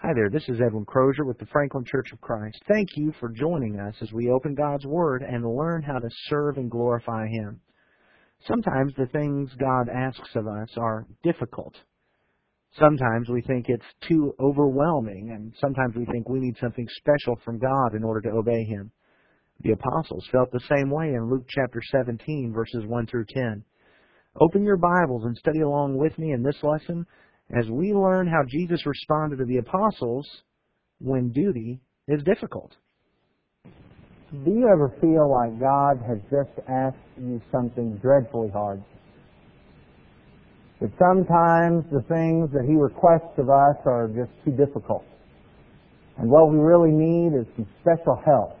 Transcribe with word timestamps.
Hi 0.00 0.12
there, 0.14 0.30
this 0.30 0.48
is 0.48 0.60
Edwin 0.64 0.84
Crozier 0.84 1.24
with 1.24 1.38
the 1.38 1.46
Franklin 1.46 1.84
Church 1.84 2.12
of 2.12 2.20
Christ. 2.20 2.62
Thank 2.68 2.90
you 2.94 3.12
for 3.18 3.28
joining 3.30 3.80
us 3.80 3.96
as 4.00 4.12
we 4.12 4.30
open 4.30 4.54
God's 4.54 4.86
Word 4.86 5.22
and 5.22 5.44
learn 5.44 5.82
how 5.82 5.98
to 5.98 6.08
serve 6.28 6.56
and 6.56 6.70
glorify 6.70 7.26
Him. 7.26 7.60
Sometimes 8.46 8.94
the 8.94 9.06
things 9.06 9.50
God 9.58 9.88
asks 9.88 10.36
of 10.36 10.46
us 10.46 10.68
are 10.76 11.04
difficult. 11.24 11.74
Sometimes 12.78 13.28
we 13.28 13.42
think 13.42 13.66
it's 13.68 13.82
too 14.08 14.36
overwhelming, 14.38 15.32
and 15.34 15.52
sometimes 15.60 15.96
we 15.96 16.04
think 16.04 16.28
we 16.28 16.38
need 16.38 16.56
something 16.60 16.86
special 16.98 17.34
from 17.44 17.58
God 17.58 17.96
in 17.96 18.04
order 18.04 18.20
to 18.20 18.36
obey 18.36 18.62
Him. 18.62 18.92
The 19.62 19.72
apostles 19.72 20.28
felt 20.30 20.52
the 20.52 20.60
same 20.72 20.90
way 20.90 21.08
in 21.08 21.28
Luke 21.28 21.46
chapter 21.48 21.82
17, 21.90 22.52
verses 22.54 22.84
1 22.86 23.06
through 23.08 23.26
10. 23.34 23.64
Open 24.40 24.62
your 24.62 24.76
Bibles 24.76 25.24
and 25.24 25.36
study 25.36 25.62
along 25.62 25.96
with 25.96 26.16
me 26.20 26.30
in 26.30 26.44
this 26.44 26.62
lesson 26.62 27.04
as 27.56 27.68
we 27.70 27.92
learn 27.92 28.26
how 28.26 28.42
Jesus 28.46 28.84
responded 28.84 29.36
to 29.36 29.44
the 29.44 29.58
apostles 29.58 30.26
when 31.00 31.30
duty 31.30 31.80
is 32.06 32.22
difficult. 32.24 32.72
Do 33.64 34.50
you 34.50 34.68
ever 34.70 34.94
feel 35.00 35.30
like 35.30 35.58
God 35.58 36.04
has 36.06 36.18
just 36.30 36.68
asked 36.68 36.96
you 37.18 37.40
something 37.50 37.96
dreadfully 38.02 38.50
hard? 38.52 38.82
That 40.80 40.90
sometimes 40.98 41.84
the 41.90 42.02
things 42.08 42.50
that 42.52 42.64
He 42.68 42.74
requests 42.74 43.38
of 43.38 43.48
us 43.48 43.76
are 43.86 44.08
just 44.08 44.30
too 44.44 44.52
difficult. 44.52 45.04
And 46.18 46.30
what 46.30 46.50
we 46.50 46.58
really 46.58 46.90
need 46.92 47.38
is 47.38 47.46
some 47.56 47.66
special 47.80 48.20
help. 48.24 48.58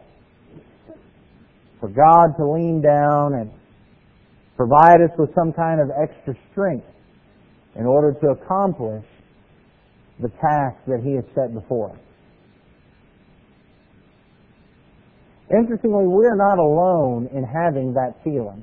For 1.80 1.88
God 1.88 2.34
to 2.38 2.50
lean 2.50 2.80
down 2.80 3.34
and 3.34 3.50
provide 4.56 5.00
us 5.02 5.10
with 5.18 5.30
some 5.34 5.52
kind 5.52 5.80
of 5.80 5.90
extra 5.90 6.34
strength 6.50 6.86
in 7.78 7.86
order 7.86 8.12
to 8.12 8.26
accomplish 8.28 9.04
the 10.20 10.28
task 10.40 10.76
that 10.86 11.00
He 11.02 11.14
has 11.14 11.24
set 11.34 11.54
before 11.54 11.90
us. 11.90 11.98
Interestingly, 15.50 16.04
we're 16.06 16.36
not 16.36 16.58
alone 16.58 17.28
in 17.32 17.42
having 17.42 17.94
that 17.94 18.20
feeling. 18.22 18.62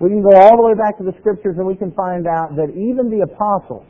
We 0.00 0.08
can 0.08 0.22
go 0.22 0.34
all 0.34 0.56
the 0.56 0.66
way 0.66 0.74
back 0.74 0.98
to 0.98 1.04
the 1.04 1.14
scriptures 1.20 1.54
and 1.58 1.66
we 1.66 1.76
can 1.76 1.92
find 1.92 2.26
out 2.26 2.56
that 2.56 2.72
even 2.72 3.12
the 3.12 3.22
apostles 3.22 3.86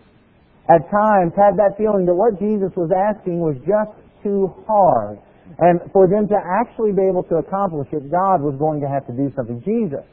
at 0.69 0.85
times 0.91 1.33
had 1.39 1.57
that 1.57 1.79
feeling 1.79 2.05
that 2.05 2.15
what 2.15 2.37
Jesus 2.39 2.75
was 2.77 2.91
asking 2.93 3.39
was 3.39 3.57
just 3.63 3.95
too 4.23 4.53
hard. 4.67 5.19
And 5.59 5.81
for 5.93 6.07
them 6.07 6.29
to 6.29 6.37
actually 6.37 6.93
be 6.93 7.07
able 7.09 7.23
to 7.31 7.37
accomplish 7.37 7.89
it, 7.93 8.11
God 8.11 8.43
was 8.43 8.59
going 8.59 8.81
to 8.83 8.89
have 8.89 9.07
to 9.07 9.15
do 9.15 9.33
something. 9.35 9.63
Jesus 9.65 10.05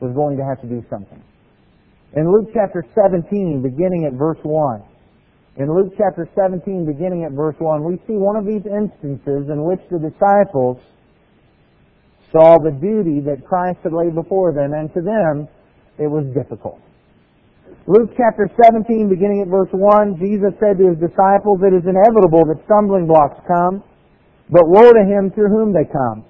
was 0.00 0.12
going 0.16 0.36
to 0.36 0.44
have 0.44 0.60
to 0.60 0.68
do 0.68 0.82
something. 0.90 1.22
In 2.14 2.30
Luke 2.30 2.52
chapter 2.52 2.84
17, 2.94 3.62
beginning 3.62 4.04
at 4.04 4.12
verse 4.12 4.36
1, 4.42 4.84
in 5.56 5.68
Luke 5.72 5.96
chapter 5.96 6.28
17, 6.36 6.84
beginning 6.84 7.24
at 7.24 7.32
verse 7.32 7.56
1, 7.56 7.84
we 7.84 7.96
see 8.04 8.20
one 8.20 8.36
of 8.36 8.44
these 8.44 8.64
instances 8.68 9.48
in 9.48 9.64
which 9.64 9.80
the 9.88 9.96
disciples 9.96 10.76
saw 12.28 12.60
the 12.60 12.72
duty 12.72 13.20
that 13.24 13.44
Christ 13.44 13.80
had 13.84 13.96
laid 13.96 14.12
before 14.14 14.52
them, 14.52 14.76
and 14.76 14.92
to 14.92 15.00
them 15.00 15.48
it 15.96 16.08
was 16.08 16.28
difficult. 16.36 16.80
Luke 17.88 18.12
chapter 18.12 18.44
17, 18.60 19.08
beginning 19.08 19.40
at 19.40 19.48
verse 19.48 19.72
1, 19.72 20.20
Jesus 20.20 20.52
said 20.60 20.76
to 20.80 20.92
his 20.92 21.00
disciples, 21.00 21.64
It 21.64 21.72
is 21.72 21.84
inevitable 21.88 22.44
that 22.48 22.60
stumbling 22.68 23.08
blocks 23.08 23.40
come, 23.48 23.80
but 24.52 24.68
woe 24.68 24.92
to 24.92 25.04
him 25.04 25.32
through 25.32 25.48
whom 25.48 25.72
they 25.72 25.88
come. 25.88 26.28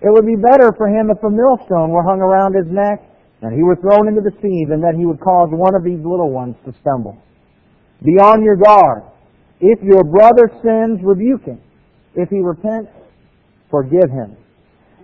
It 0.00 0.08
would 0.08 0.24
be 0.24 0.40
better 0.40 0.72
for 0.72 0.88
him 0.88 1.12
if 1.12 1.20
a 1.20 1.28
millstone 1.28 1.92
were 1.92 2.04
hung 2.04 2.24
around 2.24 2.56
his 2.56 2.68
neck 2.72 3.07
and 3.40 3.54
he 3.54 3.62
were 3.62 3.76
thrown 3.78 4.08
into 4.08 4.20
the 4.20 4.34
sea, 4.42 4.66
and 4.66 4.82
that 4.82 4.98
he 4.98 5.06
would 5.06 5.20
cause 5.20 5.48
one 5.54 5.74
of 5.78 5.86
these 5.86 6.02
little 6.02 6.30
ones 6.30 6.56
to 6.66 6.74
stumble. 6.82 7.14
Be 8.02 8.18
on 8.18 8.42
your 8.42 8.56
guard. 8.56 9.06
If 9.60 9.78
your 9.82 10.02
brother 10.02 10.50
sins, 10.62 10.98
rebuke 11.02 11.46
him. 11.46 11.60
If 12.14 12.30
he 12.30 12.42
repents, 12.42 12.90
forgive 13.70 14.10
him. 14.10 14.34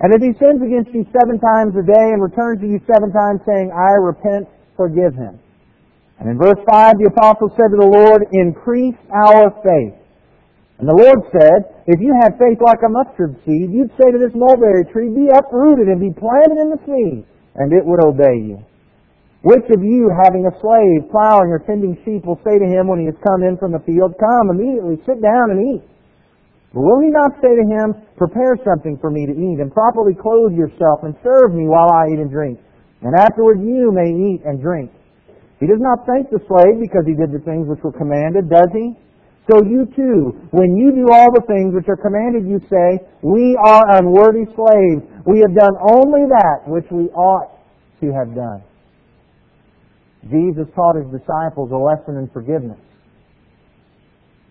And 0.03 0.11
if 0.11 0.19
he 0.19 0.35
sins 0.39 0.59
against 0.59 0.91
you 0.91 1.07
seven 1.15 1.39
times 1.39 1.79
a 1.79 1.87
day 1.87 2.11
and 2.11 2.19
returns 2.19 2.59
to 2.61 2.67
you 2.67 2.83
seven 2.91 3.15
times 3.15 3.39
saying, 3.47 3.71
I 3.71 3.95
repent, 4.03 4.51
forgive 4.77 5.15
him. 5.15 5.39
And 6.19 6.31
in 6.31 6.39
verse 6.39 6.59
5, 6.67 6.99
the 6.99 7.11
apostle 7.11 7.51
said 7.55 7.71
to 7.71 7.79
the 7.79 7.87
Lord, 7.87 8.27
Increase 8.35 8.99
our 9.15 9.55
faith. 9.63 9.95
And 10.79 10.91
the 10.91 10.99
Lord 10.99 11.23
said, 11.31 11.87
If 11.87 12.03
you 12.03 12.11
had 12.19 12.35
faith 12.39 12.59
like 12.59 12.83
a 12.83 12.91
mustard 12.91 13.39
seed, 13.47 13.71
you'd 13.71 13.95
say 13.95 14.11
to 14.11 14.19
this 14.19 14.35
mulberry 14.35 14.87
tree, 14.91 15.11
Be 15.11 15.31
uprooted 15.31 15.87
and 15.87 16.03
be 16.03 16.11
planted 16.11 16.59
in 16.59 16.75
the 16.75 16.83
sea 16.83 17.27
and 17.57 17.73
it 17.73 17.85
would 17.85 18.03
obey 18.03 18.39
you. 18.39 18.59
Which 19.45 19.69
of 19.69 19.85
you, 19.85 20.09
having 20.25 20.49
a 20.49 20.55
slave 20.65 21.11
plowing 21.13 21.53
or 21.53 21.61
tending 21.69 22.01
sheep, 22.01 22.25
will 22.25 22.41
say 22.41 22.57
to 22.57 22.65
him 22.65 22.89
when 22.89 23.01
he 23.01 23.07
has 23.13 23.19
come 23.21 23.45
in 23.45 23.61
from 23.61 23.77
the 23.77 23.85
field, 23.85 24.17
Come 24.17 24.57
immediately, 24.57 24.97
sit 25.05 25.21
down 25.21 25.53
and 25.53 25.61
eat? 25.77 25.85
But 26.73 26.81
will 26.81 27.05
he 27.05 27.13
not 27.13 27.37
say 27.45 27.53
to 27.53 27.65
him, 27.69 27.93
Prepare 28.17 28.57
something 28.65 28.97
for 28.99 29.13
me 29.13 29.29
to 29.29 29.37
eat, 29.37 29.61
and 29.61 29.69
properly 29.69 30.17
clothe 30.17 30.57
yourself, 30.57 31.05
and 31.05 31.13
serve 31.21 31.53
me 31.53 31.69
while 31.69 31.93
I 31.93 32.09
eat 32.09 32.25
and 32.25 32.33
drink? 32.33 32.59
And 33.05 33.13
afterward 33.15 33.61
you 33.61 33.93
may 33.93 34.09
eat 34.09 34.41
and 34.49 34.65
drink. 34.65 34.91
He 35.61 35.69
does 35.69 35.79
not 35.79 36.09
thank 36.09 36.33
the 36.33 36.41
slave 36.49 36.81
because 36.81 37.05
he 37.05 37.13
did 37.13 37.31
the 37.31 37.45
things 37.45 37.69
which 37.69 37.85
were 37.85 37.93
commanded, 37.93 38.49
does 38.49 38.73
he? 38.73 38.97
So 39.51 39.61
you 39.63 39.85
too, 39.95 40.49
when 40.53 40.77
you 40.77 40.93
do 40.93 41.13
all 41.13 41.29
the 41.35 41.45
things 41.47 41.75
which 41.75 41.85
are 41.89 42.01
commanded, 42.01 42.49
you 42.49 42.61
say, 42.73 43.05
We 43.21 43.57
are 43.61 44.01
unworthy 44.01 44.49
slaves. 44.57 45.05
We 45.27 45.41
have 45.41 45.53
done 45.53 45.77
only 45.85 46.25
that 46.33 46.65
which 46.65 46.87
we 46.91 47.13
ought 47.13 47.53
to 48.01 48.07
have 48.13 48.35
done. 48.35 48.65
Jesus 50.31 50.65
taught 50.75 50.97
his 50.97 51.13
disciples 51.13 51.69
a 51.73 51.77
lesson 51.77 52.17
in 52.17 52.31
forgiveness. 52.33 52.81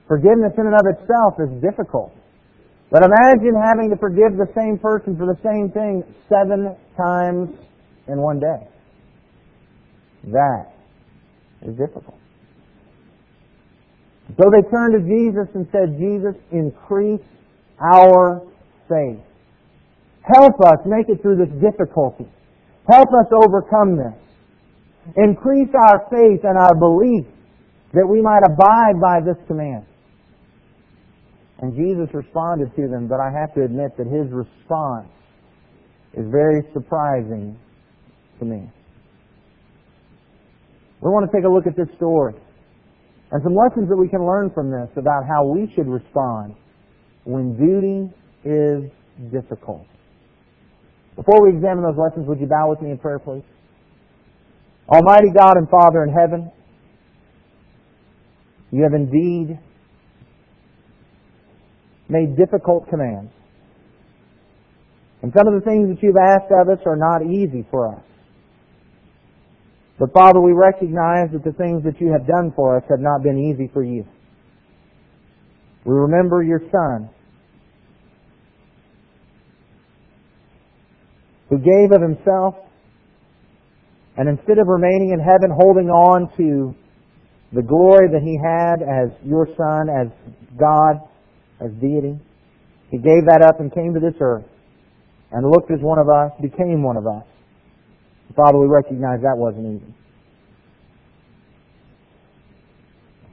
Forgiveness 0.07 0.53
in 0.57 0.67
and 0.67 0.75
of 0.75 0.85
itself 0.85 1.33
is 1.41 1.49
difficult. 1.61 2.13
But 2.91 3.01
imagine 3.01 3.57
having 3.57 3.89
to 3.89 3.97
forgive 3.97 4.37
the 4.37 4.45
same 4.53 4.77
person 4.77 5.17
for 5.17 5.25
the 5.25 5.39
same 5.41 5.71
thing 5.73 6.03
seven 6.29 6.75
times 6.95 7.49
in 8.07 8.21
one 8.21 8.39
day. 8.39 8.67
That 10.29 10.73
is 11.63 11.75
difficult. 11.75 12.19
So 14.37 14.49
they 14.49 14.67
turned 14.69 14.93
to 14.97 15.01
Jesus 15.05 15.47
and 15.53 15.67
said, 15.71 15.97
Jesus, 15.99 16.33
increase 16.51 17.21
our 17.79 18.41
faith. 18.89 19.21
Help 20.23 20.53
us 20.65 20.79
make 20.85 21.09
it 21.09 21.21
through 21.21 21.37
this 21.37 21.53
difficulty. 21.61 22.25
Help 22.89 23.09
us 23.09 23.27
overcome 23.31 23.97
this. 23.97 24.17
Increase 25.17 25.69
our 25.75 26.07
faith 26.09 26.41
and 26.43 26.57
our 26.57 26.73
belief 26.75 27.25
that 27.93 28.07
we 28.07 28.21
might 28.21 28.41
abide 28.45 28.99
by 28.99 29.19
this 29.19 29.37
command. 29.47 29.85
And 31.59 31.75
Jesus 31.75 32.13
responded 32.13 32.75
to 32.75 32.87
them, 32.87 33.07
but 33.07 33.19
I 33.19 33.29
have 33.29 33.53
to 33.53 33.63
admit 33.63 33.95
that 33.97 34.07
his 34.07 34.31
response 34.31 35.09
is 36.13 36.25
very 36.31 36.61
surprising 36.73 37.57
to 38.39 38.45
me. 38.45 38.69
We 41.01 41.09
want 41.09 41.29
to 41.29 41.37
take 41.37 41.45
a 41.45 41.49
look 41.49 41.67
at 41.67 41.75
this 41.75 41.93
story 41.97 42.33
and 43.33 43.41
some 43.41 43.55
lessons 43.55 43.89
that 43.89 43.97
we 43.97 44.07
can 44.07 44.23
learn 44.23 44.51
from 44.53 44.69
this 44.69 44.89
about 44.95 45.25
how 45.27 45.43
we 45.43 45.65
should 45.73 45.87
respond 45.87 46.53
when 47.23 47.57
duty 47.57 48.13
is 48.45 48.91
difficult. 49.31 49.87
Before 51.15 51.41
we 51.41 51.49
examine 51.49 51.81
those 51.81 51.97
lessons, 51.97 52.27
would 52.27 52.39
you 52.39 52.45
bow 52.45 52.69
with 52.69 52.81
me 52.81 52.91
in 52.91 52.99
prayer, 52.99 53.17
please? 53.17 53.41
Almighty 54.87 55.29
God 55.35 55.57
and 55.57 55.67
Father 55.67 56.03
in 56.03 56.13
heaven, 56.13 56.51
you 58.71 58.83
have 58.83 58.93
indeed 58.93 59.57
made 62.09 62.37
difficult 62.37 62.87
commands. 62.87 63.31
And 65.23 65.33
some 65.35 65.47
of 65.47 65.55
the 65.55 65.65
things 65.65 65.89
that 65.89 66.03
you've 66.03 66.21
asked 66.21 66.51
of 66.51 66.69
us 66.69 66.85
are 66.85 66.97
not 66.97 67.25
easy 67.25 67.65
for 67.71 67.95
us. 67.95 68.03
But 70.03 70.11
Father, 70.11 70.41
we 70.41 70.51
recognize 70.51 71.31
that 71.31 71.45
the 71.45 71.53
things 71.53 71.85
that 71.85 72.01
you 72.01 72.11
have 72.11 72.27
done 72.27 72.51
for 72.57 72.75
us 72.75 72.83
have 72.89 72.99
not 72.99 73.23
been 73.23 73.39
easy 73.39 73.69
for 73.71 73.85
you. 73.85 74.03
We 75.85 75.93
remember 75.93 76.43
your 76.43 76.59
Son, 76.59 77.09
who 81.49 81.57
gave 81.57 81.93
of 81.93 82.01
himself, 82.01 82.55
and 84.17 84.27
instead 84.27 84.59
of 84.59 84.67
remaining 84.67 85.11
in 85.13 85.21
heaven 85.21 85.55
holding 85.57 85.87
on 85.87 86.29
to 86.35 86.75
the 87.53 87.61
glory 87.61 88.09
that 88.11 88.23
he 88.23 88.37
had 88.43 88.83
as 88.83 89.07
your 89.25 89.47
Son, 89.55 89.87
as 89.87 90.11
God, 90.59 90.99
as 91.61 91.71
deity, 91.79 92.19
he 92.91 92.97
gave 92.97 93.23
that 93.27 93.41
up 93.41 93.61
and 93.61 93.73
came 93.73 93.93
to 93.93 94.01
this 94.01 94.19
earth 94.19 94.43
and 95.31 95.49
looked 95.49 95.71
as 95.71 95.79
one 95.79 95.97
of 95.97 96.09
us, 96.09 96.33
became 96.41 96.83
one 96.83 96.97
of 96.97 97.07
us. 97.07 97.23
Father, 98.35 98.57
we 98.57 98.67
recognize 98.67 99.21
that 99.21 99.37
wasn't 99.37 99.81
easy. 99.81 99.93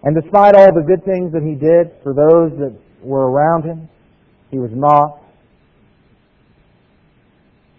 And 0.03 0.17
despite 0.21 0.55
all 0.55 0.73
the 0.73 0.83
good 0.83 1.05
things 1.05 1.33
that 1.33 1.43
he 1.43 1.55
did 1.55 1.93
for 2.03 2.15
those 2.15 2.59
that 2.59 2.75
were 3.03 3.31
around 3.31 3.65
him, 3.65 3.89
he 4.51 4.59
was 4.59 4.71
mocked. 4.73 5.25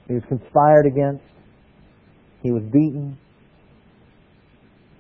He 0.08 0.14
was 0.16 0.24
conspired 0.28 0.86
against. 0.86 1.24
He 2.44 2.52
was 2.52 2.64
beaten. 2.64 3.18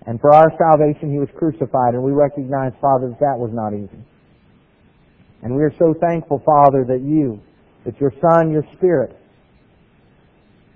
And 0.08 0.20
for 0.20 0.34
our 0.34 0.52
salvation, 0.58 1.12
he 1.12 1.20
was 1.20 1.30
crucified. 1.38 1.94
And 1.94 2.04
we 2.04 2.12
recognize, 2.12 2.74
Father, 2.82 3.10
that 3.10 3.20
that 3.20 3.38
was 3.38 3.52
not 3.54 3.74
easy. 3.74 4.04
And 5.44 5.56
we 5.56 5.64
are 5.64 5.74
so 5.78 5.94
thankful, 6.00 6.42
Father, 6.46 6.86
that 6.88 7.02
you, 7.02 7.42
that 7.86 8.00
your 8.00 8.14
Son, 8.22 8.52
your 8.52 8.64
Spirit, 8.78 9.16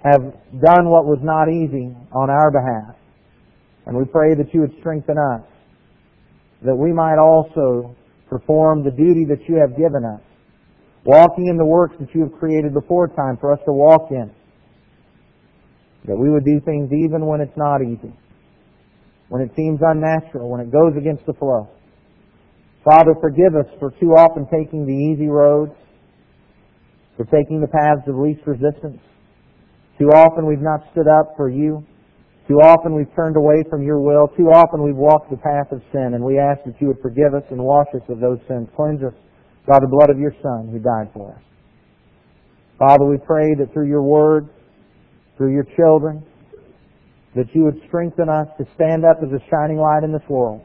have 0.05 0.21
done 0.61 0.85
what 0.85 1.09
was 1.09 1.17
not 1.23 1.49
easy 1.49 1.89
on 2.13 2.29
our 2.29 2.51
behalf. 2.51 2.95
And 3.87 3.97
we 3.97 4.05
pray 4.05 4.35
that 4.35 4.53
you 4.53 4.61
would 4.61 4.77
strengthen 4.79 5.17
us, 5.17 5.41
that 6.61 6.75
we 6.75 6.93
might 6.93 7.17
also 7.17 7.95
perform 8.29 8.83
the 8.83 8.91
duty 8.91 9.25
that 9.25 9.49
you 9.49 9.55
have 9.57 9.75
given 9.75 10.05
us, 10.05 10.21
walking 11.05 11.47
in 11.47 11.57
the 11.57 11.65
works 11.65 11.95
that 11.99 12.13
you 12.13 12.21
have 12.21 12.33
created 12.37 12.73
before 12.73 13.07
time 13.07 13.37
for 13.41 13.51
us 13.51 13.59
to 13.65 13.73
walk 13.73 14.11
in, 14.11 14.29
that 16.05 16.15
we 16.15 16.29
would 16.29 16.45
do 16.45 16.59
things 16.61 16.91
even 16.93 17.25
when 17.25 17.41
it's 17.41 17.57
not 17.57 17.81
easy, 17.81 18.13
when 19.29 19.41
it 19.41 19.49
seems 19.55 19.79
unnatural, 19.81 20.49
when 20.49 20.61
it 20.61 20.71
goes 20.71 20.93
against 20.97 21.25
the 21.25 21.33
flow. 21.33 21.67
Father, 22.83 23.15
forgive 23.19 23.55
us 23.55 23.65
for 23.79 23.89
too 23.99 24.13
often 24.13 24.45
taking 24.53 24.85
the 24.85 24.93
easy 24.93 25.27
roads, 25.27 25.73
for 27.17 27.25
taking 27.25 27.59
the 27.59 27.67
paths 27.67 28.07
of 28.07 28.15
least 28.15 28.41
resistance. 28.45 29.01
Too 29.97 30.11
often 30.11 30.45
we've 30.45 30.61
not 30.61 30.81
stood 30.91 31.07
up 31.07 31.35
for 31.37 31.49
you. 31.49 31.85
Too 32.47 32.59
often 32.61 32.93
we've 32.93 33.13
turned 33.15 33.37
away 33.37 33.63
from 33.69 33.81
your 33.81 33.99
will. 33.99 34.27
Too 34.35 34.51
often 34.51 34.83
we've 34.83 34.95
walked 34.95 35.31
the 35.31 35.37
path 35.37 35.71
of 35.71 35.81
sin, 35.91 36.13
and 36.13 36.23
we 36.23 36.37
ask 36.37 36.63
that 36.65 36.75
you 36.79 36.87
would 36.87 37.01
forgive 37.01 37.33
us 37.33 37.43
and 37.49 37.63
wash 37.63 37.87
us 37.95 38.03
of 38.09 38.19
those 38.19 38.37
sins. 38.47 38.67
Cleanse 38.75 39.01
us 39.01 39.13
by 39.65 39.79
the 39.79 39.87
blood 39.87 40.09
of 40.09 40.19
your 40.19 40.33
Son 40.43 40.69
who 40.69 40.79
died 40.79 41.09
for 41.13 41.33
us. 41.33 41.41
Father, 42.77 43.05
we 43.05 43.17
pray 43.17 43.55
that 43.55 43.71
through 43.73 43.87
your 43.87 44.03
word, 44.03 44.49
through 45.37 45.53
your 45.53 45.65
children, 45.75 46.23
that 47.35 47.47
you 47.53 47.63
would 47.63 47.81
strengthen 47.87 48.29
us 48.29 48.47
to 48.59 48.65
stand 48.75 49.05
up 49.05 49.17
as 49.23 49.31
a 49.31 49.39
shining 49.49 49.77
light 49.77 50.03
in 50.03 50.11
this 50.11 50.27
world. 50.29 50.61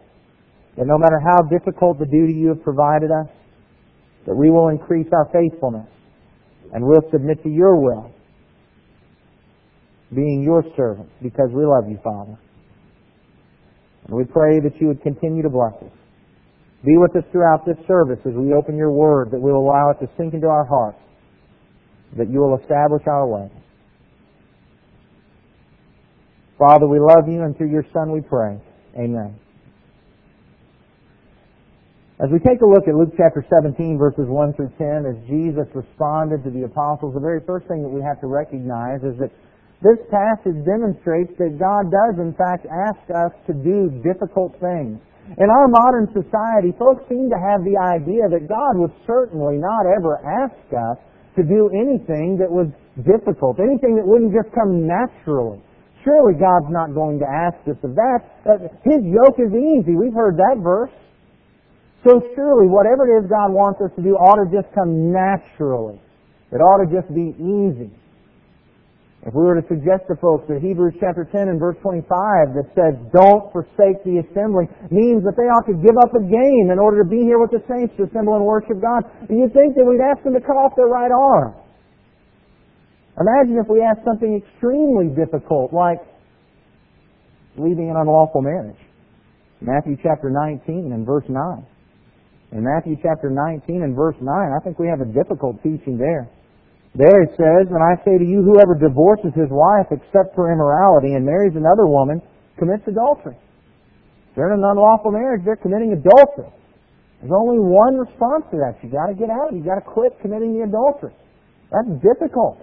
That 0.77 0.87
no 0.87 0.99
matter 0.99 1.19
how 1.19 1.43
difficult 1.43 1.99
the 1.99 2.07
duty 2.07 2.35
you 2.35 2.49
have 2.49 2.63
provided 2.63 3.11
us, 3.11 3.31
that 4.27 4.35
we 4.35 4.51
will 4.51 4.69
increase 4.69 5.09
our 5.13 5.31
faithfulness 5.33 5.89
and 6.73 6.85
we'll 6.85 7.09
submit 7.11 7.43
to 7.43 7.49
your 7.49 7.81
will 7.81 8.13
being 10.15 10.43
your 10.43 10.65
servants 10.77 11.13
because 11.23 11.51
we 11.53 11.65
love 11.65 11.89
you, 11.89 11.99
Father. 12.03 12.39
And 14.07 14.17
we 14.17 14.25
pray 14.25 14.61
that 14.61 14.81
you 14.81 14.89
would 14.89 15.03
continue 15.03 15.43
to 15.43 15.51
bless 15.51 15.75
us. 15.83 15.97
Be 16.85 16.97
with 16.97 17.15
us 17.15 17.25
throughout 17.31 17.67
this 17.67 17.77
service 17.87 18.19
as 18.27 18.33
we 18.35 18.55
open 18.55 18.77
your 18.77 18.91
word, 18.91 19.31
that 19.31 19.41
we 19.41 19.53
will 19.53 19.69
allow 19.69 19.91
it 19.91 20.01
to 20.01 20.11
sink 20.17 20.33
into 20.35 20.49
our 20.49 20.65
hearts, 20.65 20.99
that 22.17 22.31
you 22.31 22.41
will 22.41 22.59
establish 22.59 23.03
our 23.07 23.27
way. 23.29 23.51
Father, 26.59 26.87
we 26.87 26.99
love 26.99 27.29
you, 27.29 27.43
and 27.43 27.57
through 27.57 27.71
your 27.71 27.85
Son 27.93 28.13
we 28.13 28.21
pray. 28.21 28.61
Amen. 28.97 29.39
As 32.21 32.29
we 32.29 32.39
take 32.39 32.61
a 32.61 32.69
look 32.69 32.85
at 32.85 32.95
Luke 32.95 33.17
chapter 33.17 33.45
17, 33.49 33.97
verses 33.97 34.29
1 34.29 34.53
through 34.53 34.69
10, 34.77 35.09
as 35.09 35.17
Jesus 35.25 35.65
responded 35.73 36.45
to 36.45 36.51
the 36.51 36.65
apostles, 36.65 37.15
the 37.15 37.21
very 37.21 37.41
first 37.47 37.67
thing 37.67 37.81
that 37.81 37.89
we 37.89 38.03
have 38.03 38.21
to 38.21 38.27
recognize 38.27 39.01
is 39.01 39.17
that 39.17 39.33
this 39.81 39.97
passage 40.13 40.61
demonstrates 40.69 41.33
that 41.41 41.57
God 41.57 41.89
does, 41.89 42.21
in 42.21 42.37
fact, 42.37 42.69
ask 42.69 43.01
us 43.09 43.33
to 43.49 43.57
do 43.57 43.89
difficult 44.05 44.53
things. 44.61 45.01
In 45.41 45.49
our 45.49 45.69
modern 45.73 46.11
society, 46.13 46.77
folks 46.77 47.07
seem 47.09 47.33
to 47.33 47.39
have 47.41 47.65
the 47.65 47.81
idea 47.81 48.29
that 48.29 48.45
God 48.45 48.77
would 48.77 48.93
certainly 49.07 49.57
not 49.57 49.89
ever 49.89 50.21
ask 50.21 50.61
us 50.75 50.99
to 51.37 51.43
do 51.47 51.71
anything 51.73 52.37
that 52.37 52.51
was 52.51 52.69
difficult, 53.07 53.57
anything 53.57 53.97
that 53.97 54.05
wouldn't 54.05 54.37
just 54.37 54.53
come 54.53 54.85
naturally. 54.85 55.63
Surely 56.05 56.37
God's 56.37 56.69
not 56.69 56.93
going 56.93 57.21
to 57.21 57.29
ask 57.29 57.61
us 57.65 57.79
of 57.81 57.95
that. 57.95 58.21
Uh, 58.45 58.69
His 58.85 59.01
yoke 59.05 59.39
is 59.41 59.53
easy. 59.53 59.97
We've 59.97 60.17
heard 60.17 60.37
that 60.37 60.61
verse. 60.61 60.93
So 62.05 62.21
surely 62.35 62.69
whatever 62.69 63.05
it 63.05 63.25
is 63.25 63.31
God 63.31 63.53
wants 63.53 63.81
us 63.81 63.93
to 63.97 64.03
do 64.03 64.17
ought 64.17 64.41
to 64.41 64.49
just 64.49 64.73
come 64.75 65.13
naturally. 65.13 66.01
It 66.51 66.57
ought 66.57 66.81
to 66.81 66.89
just 66.89 67.13
be 67.13 67.37
easy. 67.37 67.93
If 69.21 69.37
we 69.37 69.45
were 69.45 69.61
to 69.61 69.67
suggest 69.69 70.09
to 70.09 70.17
folks 70.17 70.49
that 70.49 70.65
Hebrews 70.65 70.97
chapter 70.97 71.29
10 71.29 71.53
and 71.53 71.61
verse 71.61 71.77
25 71.85 72.57
that 72.57 72.73
says, 72.73 72.97
don't 73.13 73.53
forsake 73.53 74.01
the 74.01 74.25
assembly, 74.25 74.65
means 74.89 75.21
that 75.29 75.37
they 75.37 75.45
ought 75.45 75.69
to 75.69 75.77
give 75.77 75.93
up 76.01 76.17
a 76.17 76.25
game 76.25 76.73
in 76.73 76.81
order 76.81 77.05
to 77.05 77.09
be 77.09 77.21
here 77.21 77.37
with 77.37 77.53
the 77.53 77.61
saints 77.69 77.93
to 78.01 78.09
assemble 78.09 78.41
and 78.41 78.49
worship 78.49 78.81
God, 78.81 79.05
you'd 79.29 79.53
think 79.53 79.77
that 79.77 79.85
we'd 79.85 80.01
ask 80.01 80.25
them 80.25 80.33
to 80.33 80.41
cut 80.41 80.57
off 80.57 80.73
their 80.73 80.89
right 80.89 81.13
arm. 81.13 81.53
Imagine 83.21 83.61
if 83.61 83.69
we 83.69 83.85
asked 83.85 84.09
something 84.09 84.41
extremely 84.41 85.13
difficult, 85.13 85.77
like 85.77 86.01
leaving 87.61 87.93
an 87.93 88.01
unlawful 88.01 88.41
marriage. 88.41 88.81
Matthew 89.61 90.01
chapter 90.01 90.33
19 90.33 90.97
and 90.97 91.05
verse 91.05 91.29
9. 91.29 91.37
In 92.53 92.65
Matthew 92.65 92.97
chapter 93.03 93.29
19 93.29 93.85
and 93.85 93.95
verse 93.95 94.17
9, 94.17 94.25
I 94.33 94.65
think 94.65 94.79
we 94.79 94.89
have 94.89 95.05
a 95.05 95.13
difficult 95.13 95.63
teaching 95.63 95.99
there. 96.01 96.33
There 96.95 97.23
it 97.23 97.31
says, 97.39 97.71
And 97.71 97.83
I 97.83 97.95
say 98.05 98.19
to 98.19 98.27
you, 98.27 98.43
whoever 98.43 98.75
divorces 98.75 99.31
his 99.39 99.49
wife 99.51 99.87
except 99.95 100.35
for 100.35 100.51
immorality 100.51 101.15
and 101.15 101.25
marries 101.25 101.55
another 101.55 101.87
woman 101.87 102.21
commits 102.59 102.83
adultery. 102.89 103.39
If 104.31 104.35
they're 104.35 104.53
in 104.53 104.59
an 104.59 104.67
unlawful 104.67 105.13
marriage, 105.13 105.43
they're 105.45 105.61
committing 105.61 105.95
adultery. 105.95 106.51
There's 107.21 107.33
only 107.33 107.61
one 107.61 107.95
response 107.99 108.45
to 108.51 108.57
that. 108.59 108.83
You've 108.83 108.93
got 108.93 109.07
to 109.07 109.15
get 109.15 109.31
out. 109.31 109.51
Of 109.51 109.55
it. 109.55 109.57
You've 109.59 109.67
got 109.67 109.79
to 109.79 109.87
quit 109.87 110.19
committing 110.23 110.59
the 110.59 110.65
adultery. 110.67 111.15
That's 111.71 112.03
difficult. 112.03 112.59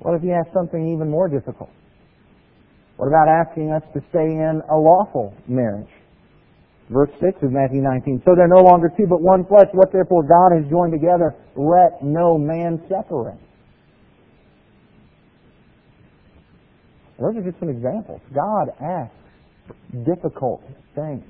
What 0.00 0.14
if 0.14 0.22
you 0.24 0.32
ask 0.32 0.52
something 0.54 0.94
even 0.94 1.10
more 1.10 1.28
difficult? 1.28 1.70
What 2.96 3.06
about 3.06 3.28
asking 3.28 3.70
us 3.70 3.82
to 3.94 4.00
stay 4.10 4.26
in 4.26 4.62
a 4.70 4.76
lawful 4.76 5.34
marriage? 5.46 5.90
Verse 6.90 7.10
6 7.20 7.42
of 7.42 7.52
Matthew 7.52 7.82
19. 7.82 8.22
So 8.24 8.32
they're 8.34 8.48
no 8.48 8.64
longer 8.64 8.88
two, 8.96 9.06
but 9.06 9.20
one 9.20 9.44
flesh. 9.44 9.68
What 9.72 9.92
therefore 9.92 10.24
God 10.24 10.56
has 10.56 10.64
joined 10.70 10.92
together, 10.92 11.36
let 11.54 12.00
no 12.02 12.38
man 12.38 12.80
separate. 12.88 13.36
Those 17.20 17.36
are 17.36 17.44
just 17.44 17.58
some 17.60 17.68
examples. 17.68 18.22
God 18.32 18.72
asks 18.80 19.12
difficult 20.06 20.62
things. 20.94 21.26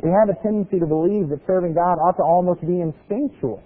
We 0.00 0.08
have 0.08 0.30
a 0.30 0.36
tendency 0.40 0.80
to 0.80 0.86
believe 0.86 1.28
that 1.28 1.44
serving 1.46 1.74
God 1.74 2.00
ought 2.00 2.16
to 2.16 2.24
almost 2.24 2.62
be 2.62 2.80
instinctual. 2.80 3.60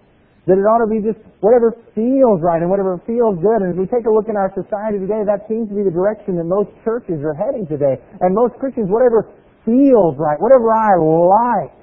That 0.47 0.59
it 0.59 0.67
ought 0.67 0.83
to 0.83 0.91
be 0.91 1.03
just 1.03 1.19
whatever 1.43 1.75
feels 1.95 2.39
right 2.43 2.63
and 2.63 2.71
whatever 2.71 2.99
feels 3.07 3.39
good. 3.39 3.63
And 3.63 3.75
as 3.75 3.79
we 3.79 3.87
take 3.87 4.07
a 4.07 4.13
look 4.13 4.27
in 4.27 4.37
our 4.37 4.51
society 4.55 4.99
today, 4.99 5.23
that 5.27 5.47
seems 5.47 5.71
to 5.71 5.75
be 5.75 5.83
the 5.83 5.95
direction 5.95 6.39
that 6.39 6.47
most 6.47 6.71
churches 6.83 7.23
are 7.23 7.35
heading 7.35 7.67
today. 7.67 7.99
And 8.23 8.35
most 8.35 8.55
Christians, 8.59 8.87
whatever 8.91 9.27
feels 9.67 10.15
right, 10.17 10.39
whatever 10.41 10.73
I 10.73 10.95
like, 10.97 11.77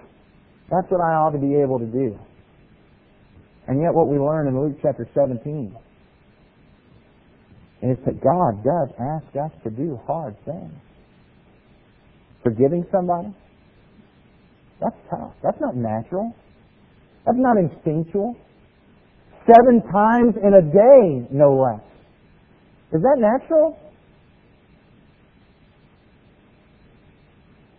that's 0.71 0.89
what 0.89 1.01
I 1.01 1.13
ought 1.19 1.31
to 1.31 1.37
be 1.37 1.53
able 1.61 1.77
to 1.77 1.85
do. 1.85 2.17
And 3.67 3.81
yet 3.81 3.93
what 3.93 4.07
we 4.07 4.17
learn 4.17 4.47
in 4.47 4.59
Luke 4.59 4.77
chapter 4.81 5.07
17 5.13 5.75
is 7.83 7.97
that 8.05 8.23
God 8.23 8.63
does 8.63 8.89
ask 8.97 9.35
us 9.35 9.51
to 9.63 9.69
do 9.69 9.99
hard 10.07 10.35
things. 10.45 10.73
Forgiving 12.41 12.85
somebody, 12.91 13.35
that's 14.81 14.95
tough. 15.09 15.33
That's 15.43 15.59
not 15.61 15.75
natural. 15.75 16.33
That's 17.25 17.37
not 17.39 17.57
instinctual. 17.57 18.35
Seven 19.45 19.81
times 19.91 20.35
in 20.41 20.53
a 20.53 20.61
day, 20.61 21.27
no 21.31 21.55
less. 21.55 21.83
Is 22.93 23.01
that 23.01 23.17
natural? 23.17 23.77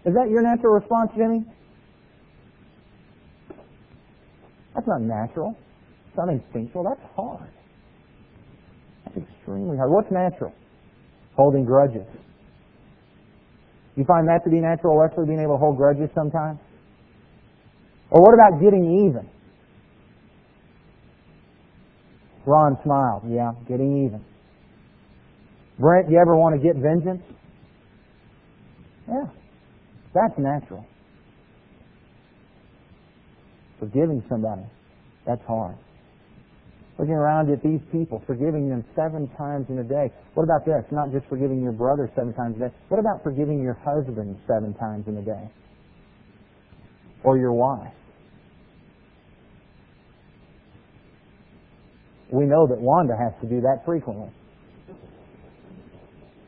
Is 0.04 0.14
that 0.14 0.28
your 0.28 0.42
natural 0.42 0.75
response, 0.75 1.11
Jimmy? 1.16 1.44
That's 4.75 4.87
not 4.87 5.00
natural. 5.00 5.56
It's 6.08 6.16
not 6.16 6.28
instinctual. 6.28 6.84
That's 6.84 7.00
hard. 7.16 7.50
That's 9.04 9.16
extremely 9.16 9.76
hard. 9.76 9.90
What's 9.90 10.11
natural? 10.11 10.52
Holding 11.37 11.64
grudges. 11.64 12.06
You 13.96 14.04
find 14.04 14.26
that 14.28 14.42
to 14.44 14.50
be 14.50 14.61
natural, 14.61 14.99
Wesley, 14.99 15.26
being 15.26 15.40
able 15.40 15.54
to 15.54 15.58
hold 15.58 15.76
grudges 15.76 16.11
sometimes? 16.14 16.58
Or 18.11 18.20
what 18.20 18.34
about 18.34 18.61
getting 18.61 19.08
even? 19.08 19.30
Ron 22.44 22.76
smiled. 22.82 23.23
Yeah, 23.28 23.52
getting 23.66 24.04
even. 24.04 24.25
Brent, 25.78 26.11
you 26.11 26.18
ever 26.18 26.37
want 26.37 26.54
to 26.54 26.62
get 26.62 26.76
vengeance? 26.76 27.23
Yeah. 29.08 29.26
That's 30.14 30.38
natural. 30.38 30.87
Forgiving 33.80 34.23
somebody, 34.28 34.62
that's 35.26 35.42
hard. 35.47 35.76
Looking 36.99 37.14
around 37.14 37.50
at 37.50 37.61
these 37.62 37.80
people, 37.90 38.23
forgiving 38.25 38.68
them 38.68 38.85
seven 38.94 39.28
times 39.37 39.66
in 39.68 39.78
a 39.78 39.85
day. 39.85 40.14
What 40.35 40.44
about 40.44 40.64
this? 40.64 40.85
Not 40.92 41.11
just 41.11 41.26
forgiving 41.26 41.61
your 41.61 41.73
brother 41.73 42.09
seven 42.14 42.33
times 42.35 42.54
a 42.56 42.68
day. 42.68 42.75
What 42.88 43.00
about 43.00 43.25
forgiving 43.25 43.61
your 43.61 43.75
husband 43.75 44.38
seven 44.47 44.75
times 44.75 45.04
in 45.09 45.16
a 45.16 45.23
day? 45.23 45.50
Or 47.25 47.37
your 47.37 47.52
wife? 47.52 47.92
We 52.30 52.44
know 52.44 52.66
that 52.68 52.80
Wanda 52.80 53.14
has 53.18 53.33
to 53.42 53.49
do 53.49 53.61
that 53.62 53.83
frequently. 53.85 54.30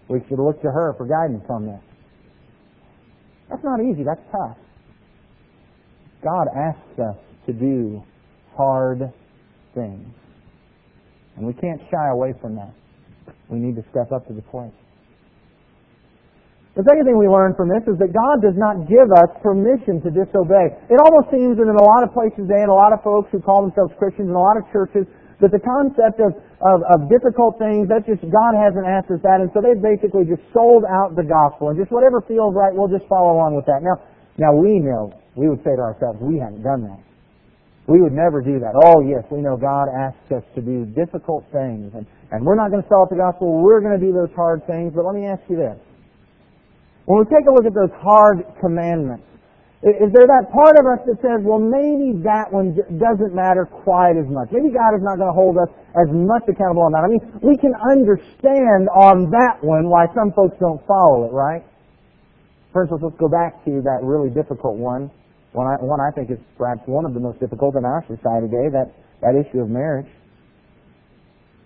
We 0.09 0.21
should 0.29 0.39
look 0.39 0.63
to 0.63 0.71
her 0.71 0.95
for 0.97 1.07
guidance 1.07 1.45
on 1.51 1.67
that. 1.67 1.83
That's 3.49 3.63
not 3.63 3.81
easy. 3.81 4.03
That's 4.03 4.21
tough. 4.31 4.57
God 6.23 6.47
asks 6.57 6.99
us 6.99 7.17
to 7.47 7.53
do 7.53 8.03
hard 8.57 9.13
things. 9.75 10.09
And 11.37 11.47
we 11.47 11.53
can't 11.53 11.81
shy 11.91 12.09
away 12.13 12.33
from 12.41 12.57
that. 12.57 12.73
We 13.49 13.59
need 13.59 13.77
to 13.77 13.85
step 13.91 14.11
up 14.11 14.27
to 14.27 14.35
the 14.35 14.43
plate. 14.43 14.75
The 16.77 16.85
second 16.85 17.09
thing 17.09 17.17
we 17.17 17.29
learn 17.29 17.57
from 17.57 17.73
this 17.73 17.81
is 17.89 17.97
that 18.05 18.13
God 18.13 18.45
does 18.45 18.57
not 18.57 18.85
give 18.85 19.09
us 19.09 19.33
permission 19.41 19.97
to 20.05 20.13
disobey. 20.13 20.77
It 20.93 21.01
almost 21.01 21.33
seems 21.33 21.57
that 21.57 21.65
in 21.65 21.73
a 21.73 21.87
lot 21.89 22.05
of 22.05 22.13
places 22.13 22.45
today, 22.45 22.61
and 22.61 22.69
a 22.69 22.77
lot 22.77 22.93
of 22.93 23.01
folks 23.01 23.33
who 23.33 23.41
call 23.41 23.65
themselves 23.65 23.97
Christians, 23.97 24.29
and 24.29 24.37
a 24.37 24.45
lot 24.45 24.61
of 24.61 24.65
churches, 24.69 25.09
that 25.41 25.53
the 25.53 25.61
concept 25.61 26.17
of, 26.21 26.33
of, 26.65 26.79
of 26.89 26.99
difficult 27.13 27.61
things, 27.61 27.93
that's 27.93 28.09
just, 28.09 28.25
God 28.25 28.53
hasn't 28.57 28.89
asked 28.89 29.13
us 29.13 29.21
that, 29.21 29.45
and 29.45 29.53
so 29.53 29.61
they've 29.61 29.81
basically 29.81 30.25
just 30.25 30.41
sold 30.57 30.89
out 30.89 31.13
the 31.13 31.27
gospel, 31.27 31.69
and 31.69 31.77
just 31.77 31.93
whatever 31.93 32.25
feels 32.25 32.57
right, 32.57 32.73
we'll 32.73 32.89
just 32.89 33.05
follow 33.05 33.37
along 33.37 33.53
with 33.53 33.69
that. 33.69 33.85
Now, 33.85 34.01
now 34.41 34.57
we 34.57 34.81
know, 34.81 35.13
we 35.37 35.49
would 35.53 35.61
say 35.61 35.77
to 35.77 35.83
ourselves, 35.85 36.17
we 36.25 36.41
haven't 36.41 36.65
done 36.65 36.89
that. 36.89 37.01
We 37.87 38.03
would 38.03 38.17
never 38.17 38.43
do 38.43 38.59
that. 38.59 38.75
Oh 38.75 38.99
yes, 39.07 39.23
we 39.31 39.45
know 39.45 39.55
God 39.55 39.87
asks 39.93 40.27
us 40.33 40.43
to 40.57 40.61
do 40.65 40.89
difficult 40.91 41.45
things, 41.53 41.93
and, 41.95 42.09
and 42.33 42.41
we're 42.43 42.59
not 42.59 42.73
going 42.73 42.83
to 42.83 42.89
sell 42.89 43.05
out 43.05 43.11
the 43.13 43.21
gospel, 43.21 43.63
we're 43.63 43.85
going 43.85 43.95
to 43.95 44.03
do 44.03 44.11
those 44.11 44.33
hard 44.35 44.67
things, 44.67 44.91
but 44.97 45.05
let 45.05 45.15
me 45.15 45.29
ask 45.29 45.45
you 45.53 45.61
this. 45.61 45.79
When 47.05 47.23
we 47.23 47.25
take 47.31 47.47
a 47.47 47.53
look 47.55 47.69
at 47.69 47.77
those 47.77 47.95
hard 48.03 48.43
commandments, 48.59 49.23
is 49.87 50.11
there 50.11 50.27
that 50.27 50.51
part 50.51 50.75
of 50.75 50.85
us 50.91 50.99
that 51.07 51.23
says, 51.23 51.47
well, 51.47 51.63
maybe 51.63 52.19
that 52.27 52.51
one 52.51 52.75
doesn't 52.75 53.31
matter 53.31 53.71
quite 53.87 54.19
as 54.19 54.27
much? 54.27 54.51
Maybe 54.51 54.75
God 54.75 54.99
is 54.99 55.03
not 55.07 55.15
going 55.15 55.31
to 55.31 55.39
hold 55.39 55.55
us 55.63 55.71
as 55.95 56.11
much 56.11 56.43
accountable 56.51 56.83
on 56.83 56.91
that. 56.91 57.07
I 57.07 57.11
mean, 57.11 57.23
we 57.39 57.55
can 57.55 57.71
understand 57.87 58.91
on 58.91 59.31
that 59.31 59.63
one 59.63 59.87
why 59.87 60.11
some 60.11 60.35
folks 60.35 60.59
don't 60.59 60.83
follow 60.91 61.31
it, 61.31 61.33
right? 61.33 61.63
For 62.75 62.83
instance, 62.83 62.99
let's 62.99 63.15
go 63.15 63.31
back 63.31 63.63
to 63.71 63.79
that 63.87 64.03
really 64.03 64.27
difficult 64.35 64.75
one. 64.75 65.07
One 65.55 65.71
I, 65.71 65.79
one 65.79 66.03
I 66.03 66.11
think 66.19 66.35
is 66.35 66.43
perhaps 66.59 66.83
one 66.91 67.07
of 67.07 67.15
the 67.15 67.23
most 67.23 67.39
difficult 67.39 67.79
in 67.79 67.87
our 67.87 68.03
society 68.11 68.51
today, 68.51 68.67
that, 68.75 68.91
that 69.23 69.39
issue 69.39 69.63
of 69.63 69.71
marriage. 69.71 70.11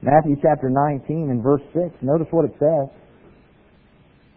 Matthew 0.04 0.36
chapter 0.44 0.68
19 0.68 1.32
and 1.32 1.40
verse 1.40 1.64
6, 1.72 1.88
notice 2.04 2.28
what 2.36 2.44
it 2.44 2.52
says. 2.60 2.92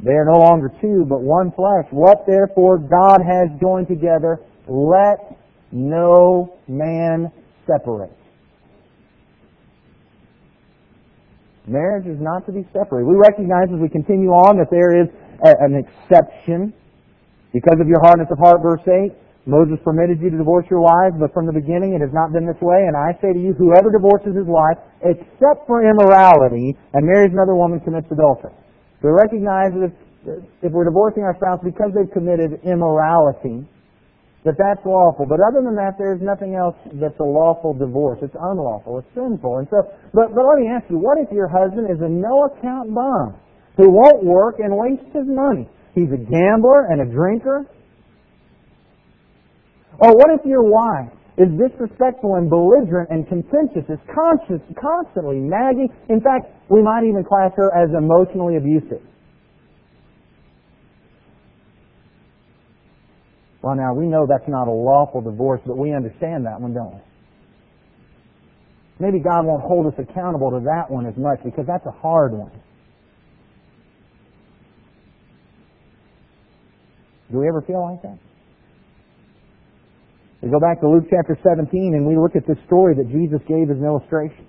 They 0.04 0.12
are 0.12 0.26
no 0.26 0.38
longer 0.38 0.70
two, 0.82 1.06
but 1.08 1.22
one 1.22 1.52
flesh. 1.56 1.88
What 1.92 2.26
therefore 2.28 2.78
God 2.78 3.24
has 3.24 3.48
joined 3.62 3.88
together, 3.88 4.40
let 4.68 5.40
no 5.72 6.60
man 6.68 7.32
separate. 7.66 8.12
Marriage 11.66 12.06
is 12.06 12.20
not 12.20 12.46
to 12.46 12.52
be 12.52 12.68
separated. 12.76 13.08
We 13.08 13.16
recognize 13.16 13.72
as 13.72 13.80
we 13.80 13.88
continue 13.88 14.36
on 14.36 14.60
that 14.60 14.68
there 14.68 14.92
is 14.92 15.08
a, 15.48 15.56
an 15.64 15.80
exception. 15.80 16.74
Because 17.54 17.80
of 17.80 17.88
your 17.88 18.04
hardness 18.04 18.28
of 18.32 18.40
heart, 18.40 18.60
verse 18.60 18.84
8, 18.84 19.16
Moses 19.46 19.80
permitted 19.86 20.20
you 20.20 20.30
to 20.32 20.38
divorce 20.38 20.66
your 20.70 20.82
wives, 20.82 21.16
but 21.16 21.32
from 21.32 21.46
the 21.46 21.54
beginning 21.56 21.96
it 21.96 22.02
has 22.02 22.12
not 22.12 22.34
been 22.34 22.44
this 22.44 22.60
way. 22.60 22.84
And 22.84 22.98
I 22.98 23.16
say 23.24 23.32
to 23.32 23.40
you, 23.40 23.54
whoever 23.56 23.88
divorces 23.88 24.36
his 24.36 24.48
wife, 24.48 24.76
except 25.00 25.64
for 25.64 25.80
immorality, 25.80 26.76
and 26.92 27.08
marries 27.08 27.32
another 27.32 27.56
woman, 27.56 27.80
commits 27.80 28.12
adultery. 28.12 28.52
We 29.04 29.12
recognize 29.12 29.76
that 29.76 29.92
if, 29.92 29.94
if 30.64 30.72
we're 30.72 30.88
divorcing 30.88 31.24
our 31.24 31.36
spouse 31.36 31.60
because 31.60 31.92
they've 31.92 32.12
committed 32.12 32.64
immorality, 32.64 33.68
that 34.48 34.56
that's 34.56 34.80
lawful. 34.86 35.28
But 35.28 35.40
other 35.44 35.60
than 35.64 35.76
that, 35.76 36.00
there's 36.00 36.24
nothing 36.24 36.56
else 36.56 36.76
that's 37.00 37.20
a 37.20 37.28
lawful 37.28 37.74
divorce. 37.76 38.20
It's 38.24 38.36
unlawful. 38.36 39.00
It's 39.00 39.12
sinful. 39.16 39.60
And 39.60 39.68
so, 39.68 39.84
but, 40.16 40.32
but 40.36 40.44
let 40.48 40.60
me 40.60 40.72
ask 40.72 40.88
you, 40.90 41.00
what 41.00 41.20
if 41.20 41.32
your 41.32 41.48
husband 41.48 41.92
is 41.92 42.00
a 42.00 42.08
no-account 42.08 42.96
bum 42.96 43.36
who 43.76 43.92
won't 43.92 44.24
work 44.24 44.60
and 44.60 44.72
wastes 44.76 45.12
his 45.12 45.28
money? 45.28 45.68
He's 45.96 46.12
a 46.12 46.20
gambler 46.20 46.88
and 46.92 47.04
a 47.04 47.08
drinker. 47.12 47.68
Or 50.00 50.12
what 50.16 50.32
if 50.32 50.46
your 50.46 50.64
wife 50.64 51.12
is 51.38 51.50
disrespectful 51.58 52.36
and 52.36 52.50
belligerent 52.50 53.10
and 53.10 53.28
contentious, 53.28 53.84
is 53.90 54.00
conscious, 54.14 54.62
constantly 54.78 55.38
nagging. 55.38 55.90
In 56.10 56.22
fact, 56.22 56.46
we 56.70 56.82
might 56.82 57.04
even 57.04 57.24
class 57.24 57.52
her 57.56 57.74
as 57.74 57.90
emotionally 57.98 58.58
abusive. 58.58 59.02
Well, 63.64 63.76
now, 63.76 63.94
we 63.94 64.08
know 64.08 64.28
that's 64.28 64.48
not 64.48 64.68
a 64.68 64.72
lawful 64.72 65.22
divorce, 65.22 65.62
but 65.66 65.78
we 65.78 65.94
understand 65.94 66.46
that 66.46 66.60
one, 66.60 66.74
don't 66.74 66.96
we? 66.96 67.02
Maybe 69.00 69.20
God 69.20 69.46
won't 69.46 69.64
hold 69.64 69.88
us 69.88 69.94
accountable 69.98 70.52
to 70.52 70.60
that 70.66 70.92
one 70.92 71.08
as 71.08 71.16
much 71.18 71.40
because 71.44 71.66
that's 71.66 71.86
a 71.86 71.92
hard 71.92 72.34
one. 72.34 72.52
Do 77.32 77.40
we 77.40 77.48
ever 77.48 77.62
feel 77.62 77.82
like 77.82 78.02
that? 78.04 78.20
We 80.44 80.52
go 80.52 80.60
back 80.60 80.84
to 80.84 80.92
Luke 80.92 81.08
chapter 81.08 81.40
17 81.40 81.72
and 81.96 82.04
we 82.04 82.20
look 82.20 82.36
at 82.36 82.44
this 82.44 82.60
story 82.68 82.92
that 83.00 83.08
Jesus 83.08 83.40
gave 83.48 83.72
as 83.72 83.80
an 83.80 83.88
illustration. 83.88 84.44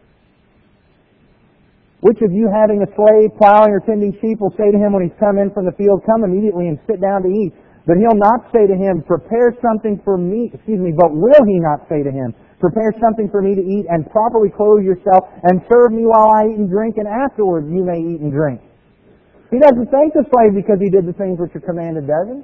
Which 2.03 2.19
of 2.19 2.35
you 2.35 2.51
having 2.51 2.83
a 2.83 2.91
slave 2.99 3.31
plowing 3.39 3.71
or 3.71 3.79
tending 3.79 4.11
sheep 4.19 4.43
will 4.43 4.51
say 4.59 4.75
to 4.75 4.77
him 4.77 4.91
when 4.91 5.07
he's 5.07 5.15
come 5.23 5.39
in 5.39 5.55
from 5.55 5.71
the 5.71 5.77
field, 5.79 6.03
come 6.03 6.27
immediately 6.27 6.67
and 6.67 6.83
sit 6.91 6.99
down 6.99 7.23
to 7.23 7.31
eat? 7.31 7.55
But 7.87 8.03
he'll 8.03 8.19
not 8.19 8.51
say 8.51 8.67
to 8.67 8.75
him, 8.75 9.07
prepare 9.07 9.55
something 9.63 10.03
for 10.03 10.19
me, 10.19 10.51
excuse 10.51 10.83
me, 10.83 10.91
but 10.91 11.15
will 11.15 11.45
he 11.47 11.63
not 11.63 11.87
say 11.87 12.03
to 12.03 12.11
him, 12.11 12.35
prepare 12.59 12.91
something 12.99 13.31
for 13.31 13.39
me 13.39 13.55
to 13.55 13.63
eat 13.63 13.87
and 13.87 14.03
properly 14.11 14.51
clothe 14.51 14.83
yourself 14.83 15.31
and 15.47 15.63
serve 15.71 15.95
me 15.95 16.11
while 16.11 16.35
I 16.35 16.51
eat 16.51 16.59
and 16.59 16.67
drink 16.67 16.99
and 16.99 17.07
afterwards 17.07 17.71
you 17.71 17.87
may 17.87 18.03
eat 18.03 18.19
and 18.19 18.35
drink? 18.35 18.59
He 19.55 19.63
doesn't 19.63 19.95
thank 19.95 20.11
the 20.11 20.27
slave 20.27 20.59
because 20.59 20.83
he 20.83 20.91
did 20.91 21.07
the 21.07 21.15
things 21.15 21.39
which 21.39 21.55
are 21.55 21.63
commanded, 21.63 22.11
does 22.11 22.27
he? 22.35 22.39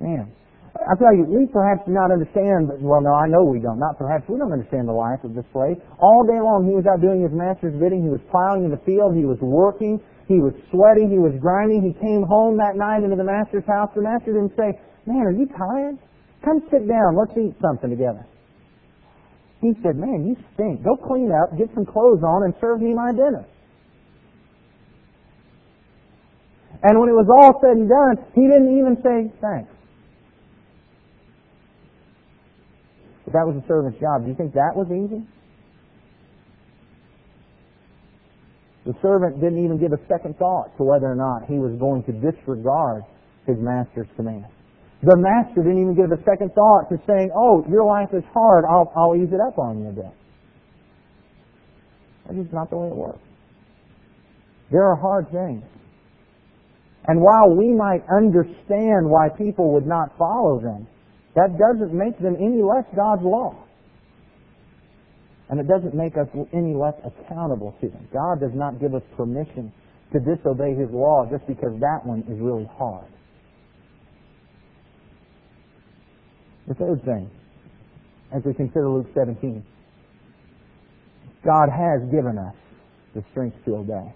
Man, 0.00 0.32
I 0.74 0.98
tell 0.98 1.14
you, 1.14 1.22
we 1.24 1.46
perhaps 1.46 1.86
do 1.86 1.94
not 1.94 2.10
understand, 2.10 2.66
but, 2.66 2.82
well, 2.82 3.00
no, 3.00 3.14
I 3.14 3.30
know 3.30 3.46
we 3.46 3.62
don't. 3.62 3.78
Not 3.78 3.94
perhaps, 3.96 4.26
we 4.28 4.36
don't 4.36 4.50
understand 4.50 4.90
the 4.90 4.96
life 4.96 5.22
of 5.22 5.34
this 5.34 5.46
slave. 5.54 5.78
All 6.02 6.26
day 6.26 6.42
long, 6.42 6.66
he 6.66 6.74
was 6.74 6.82
out 6.90 6.98
doing 7.00 7.22
his 7.22 7.30
master's 7.30 7.78
bidding. 7.78 8.02
He 8.02 8.10
was 8.10 8.20
plowing 8.26 8.66
in 8.66 8.74
the 8.74 8.82
field. 8.82 9.14
He 9.14 9.24
was 9.24 9.38
working. 9.38 10.02
He 10.26 10.42
was 10.42 10.52
sweating. 10.74 11.14
He 11.14 11.22
was 11.22 11.32
grinding. 11.38 11.86
He 11.86 11.94
came 12.02 12.26
home 12.26 12.58
that 12.58 12.74
night 12.74 13.06
into 13.06 13.14
the 13.14 13.24
master's 13.24 13.64
house. 13.70 13.94
The 13.94 14.02
master 14.02 14.34
didn't 14.34 14.58
say, 14.58 14.74
man, 15.06 15.22
are 15.22 15.36
you 15.36 15.46
tired? 15.46 15.94
Come 16.42 16.58
sit 16.68 16.90
down. 16.90 17.14
Let's 17.14 17.38
eat 17.38 17.54
something 17.62 17.88
together. 17.88 18.26
He 19.62 19.72
said, 19.80 19.96
man, 19.96 20.26
you 20.26 20.36
stink. 20.52 20.82
Go 20.82 20.98
clean 20.98 21.30
up, 21.32 21.56
get 21.56 21.72
some 21.72 21.86
clothes 21.86 22.20
on, 22.26 22.44
and 22.44 22.52
serve 22.60 22.82
me 22.82 22.92
my 22.92 23.12
dinner. 23.12 23.46
And 26.82 27.00
when 27.00 27.08
it 27.08 27.16
was 27.16 27.30
all 27.30 27.56
said 27.62 27.78
and 27.78 27.88
done, 27.88 28.20
he 28.34 28.42
didn't 28.42 28.76
even 28.76 28.98
say 29.00 29.32
thanks. 29.40 29.70
If 33.23 33.23
that 33.34 33.42
was 33.42 33.58
a 33.58 33.66
servant's 33.66 33.98
job, 33.98 34.22
do 34.22 34.30
you 34.30 34.38
think 34.38 34.54
that 34.54 34.72
was 34.78 34.86
easy? 34.94 35.26
The 38.86 38.94
servant 39.02 39.40
didn't 39.40 39.64
even 39.64 39.80
give 39.80 39.92
a 39.92 40.00
second 40.06 40.38
thought 40.38 40.76
to 40.76 40.84
whether 40.84 41.10
or 41.10 41.16
not 41.16 41.48
he 41.48 41.58
was 41.58 41.72
going 41.80 42.04
to 42.04 42.12
disregard 42.12 43.02
his 43.46 43.56
master's 43.58 44.08
command. 44.16 44.46
The 45.02 45.16
master 45.16 45.62
didn't 45.62 45.80
even 45.80 45.96
give 45.96 46.12
a 46.12 46.22
second 46.22 46.54
thought 46.54 46.88
to 46.88 46.96
saying, 47.06 47.30
oh, 47.34 47.64
your 47.68 47.84
life 47.84 48.08
is 48.12 48.24
hard, 48.32 48.64
I'll, 48.64 48.92
I'll 48.96 49.16
ease 49.16 49.32
it 49.32 49.40
up 49.40 49.58
on 49.58 49.80
you 49.82 49.88
a 49.88 49.92
bit. 49.92 50.14
That's 52.24 52.38
just 52.38 52.52
not 52.52 52.70
the 52.70 52.76
way 52.76 52.88
it 52.88 52.96
works. 52.96 53.20
There 54.70 54.84
are 54.84 54.96
hard 54.96 55.30
things. 55.30 55.64
And 57.06 57.20
while 57.20 57.54
we 57.54 57.72
might 57.72 58.00
understand 58.08 59.08
why 59.08 59.28
people 59.28 59.72
would 59.74 59.86
not 59.86 60.16
follow 60.16 60.60
them, 60.60 60.86
that 61.34 61.58
doesn't 61.58 61.92
make 61.92 62.18
them 62.18 62.36
any 62.36 62.62
less 62.62 62.84
God's 62.94 63.22
law. 63.22 63.64
And 65.48 65.60
it 65.60 65.68
doesn't 65.68 65.94
make 65.94 66.16
us 66.16 66.28
any 66.52 66.74
less 66.74 66.94
accountable 67.04 67.74
to 67.80 67.88
them. 67.88 68.08
God 68.12 68.40
does 68.40 68.54
not 68.54 68.80
give 68.80 68.94
us 68.94 69.02
permission 69.16 69.72
to 70.12 70.20
disobey 70.20 70.74
His 70.74 70.88
law 70.90 71.26
just 71.30 71.46
because 71.46 71.78
that 71.80 72.00
one 72.04 72.20
is 72.30 72.38
really 72.40 72.68
hard. 72.78 73.06
The 76.66 76.74
third 76.74 77.04
thing, 77.04 77.30
as 78.34 78.42
we 78.44 78.54
consider 78.54 78.88
Luke 78.88 79.08
17, 79.14 79.62
God 81.44 81.68
has 81.68 82.00
given 82.10 82.38
us 82.38 82.54
the 83.14 83.22
strength 83.32 83.56
to 83.66 83.76
obey. 83.76 84.14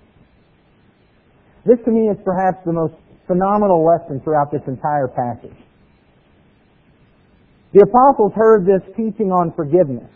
This 1.66 1.78
to 1.84 1.90
me 1.90 2.08
is 2.08 2.16
perhaps 2.24 2.64
the 2.64 2.72
most 2.72 2.94
phenomenal 3.26 3.84
lesson 3.84 4.20
throughout 4.24 4.50
this 4.50 4.62
entire 4.66 5.08
passage. 5.08 5.56
The 7.72 7.84
apostles 7.84 8.32
heard 8.34 8.64
this 8.64 8.82
teaching 8.96 9.30
on 9.30 9.52
forgiveness. 9.54 10.10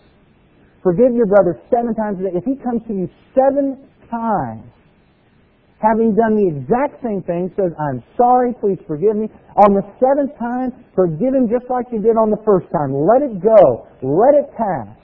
Forgive 0.83 1.15
your 1.15 1.27
brother 1.27 1.61
seven 1.71 1.95
times 1.95 2.19
a 2.21 2.25
day. 2.25 2.37
If 2.37 2.45
he 2.45 2.57
comes 2.57 2.83
to 2.89 2.95
you 2.95 3.09
seven 3.35 3.89
times, 4.11 4.67
having 5.79 6.15
done 6.15 6.35
the 6.35 6.49
exact 6.49 7.03
same 7.03 7.23
thing, 7.23 7.53
says, 7.57 7.73
I'm 7.79 8.03
sorry, 8.17 8.55
please 8.59 8.79
forgive 8.87 9.17
me. 9.17 9.29
On 9.67 9.75
the 9.75 9.83
seventh 10.01 10.37
time, 10.39 10.73
forgive 10.95 11.35
him 11.35 11.49
just 11.51 11.69
like 11.69 11.87
you 11.93 12.01
did 12.01 12.17
on 12.17 12.31
the 12.31 12.41
first 12.45 12.67
time. 12.73 12.95
Let 12.95 13.23
it 13.23 13.43
go. 13.43 13.87
Let 14.01 14.35
it 14.35 14.51
pass. 14.57 14.97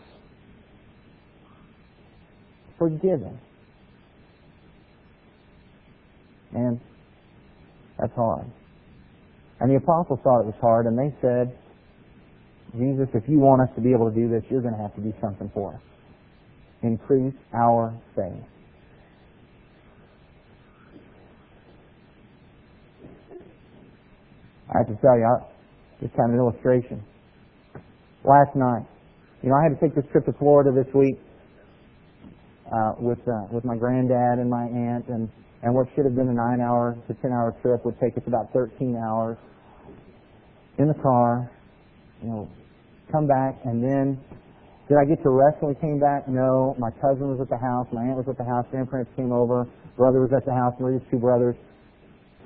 Forgive 2.78 3.20
him. 3.20 3.38
And 6.54 6.80
that's 7.98 8.14
hard. 8.14 8.46
And 9.60 9.70
the 9.70 9.76
apostles 9.76 10.20
thought 10.22 10.40
it 10.40 10.46
was 10.46 10.58
hard, 10.60 10.86
and 10.86 10.96
they 10.96 11.14
said, 11.20 11.58
Jesus, 12.76 13.08
if 13.14 13.24
you 13.28 13.38
want 13.38 13.62
us 13.62 13.74
to 13.76 13.80
be 13.80 13.92
able 13.92 14.10
to 14.10 14.14
do 14.14 14.28
this, 14.28 14.42
you're 14.50 14.60
going 14.60 14.74
to 14.74 14.82
have 14.82 14.94
to 14.96 15.00
do 15.00 15.12
something 15.20 15.50
for 15.54 15.74
us. 15.74 15.80
Increase 16.82 17.34
our 17.54 17.94
faith. 18.14 18.44
I 24.68 24.78
have 24.78 24.86
to 24.88 25.00
tell 25.00 25.16
you, 25.16 25.24
I, 25.24 25.46
just 26.00 26.14
kind 26.14 26.30
of 26.30 26.34
an 26.34 26.40
illustration. 26.40 27.02
Last 28.24 28.54
night, 28.54 28.86
you 29.42 29.48
know, 29.48 29.56
I 29.56 29.62
had 29.64 29.78
to 29.78 29.80
take 29.80 29.94
this 29.94 30.04
trip 30.12 30.26
to 30.26 30.32
Florida 30.38 30.70
this 30.72 30.92
week 30.94 31.16
uh, 32.70 32.92
with 32.98 33.18
uh, 33.26 33.48
with 33.50 33.64
my 33.64 33.76
granddad 33.76 34.38
and 34.38 34.50
my 34.50 34.64
aunt, 34.64 35.08
and 35.08 35.30
and 35.62 35.74
what 35.74 35.86
should 35.94 36.04
have 36.04 36.14
been 36.14 36.28
a 36.28 36.34
nine-hour 36.34 36.98
to 37.08 37.14
ten-hour 37.14 37.56
trip 37.62 37.84
would 37.84 37.98
take 37.98 38.16
us 38.16 38.22
about 38.26 38.52
13 38.52 38.96
hours 38.96 39.38
in 40.78 40.86
the 40.86 40.94
car. 41.02 41.50
You 42.22 42.28
know, 42.28 42.48
come 43.12 43.26
back, 43.26 43.58
and 43.64 43.82
then 43.82 44.18
did 44.88 44.96
I 44.96 45.04
get 45.04 45.22
to 45.22 45.30
rest 45.30 45.60
when 45.60 45.74
we 45.74 45.80
came 45.80 46.00
back? 46.00 46.26
No. 46.28 46.74
My 46.78 46.90
cousin 46.90 47.28
was 47.28 47.38
at 47.40 47.48
the 47.48 47.58
house, 47.58 47.86
my 47.92 48.02
aunt 48.02 48.16
was 48.16 48.26
at 48.28 48.38
the 48.38 48.44
house, 48.44 48.64
grandparents 48.70 49.10
came 49.16 49.32
over, 49.32 49.66
brother 49.96 50.20
was 50.20 50.30
at 50.34 50.44
the 50.46 50.52
house, 50.52 50.74
and 50.78 51.00
two 51.10 51.18
brothers, 51.18 51.54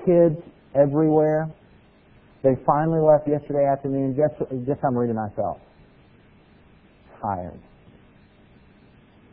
kids 0.05 0.37
everywhere. 0.75 1.49
They 2.43 2.59
finally 2.67 2.99
left 2.99 3.29
yesterday 3.29 3.64
afternoon. 3.71 4.17
Guess, 4.17 4.35
guess 4.67 4.76
how 4.83 4.91
Marie 4.91 5.11
and 5.11 5.19
I 5.19 5.29
felt? 5.37 5.61
Tired. 7.23 7.61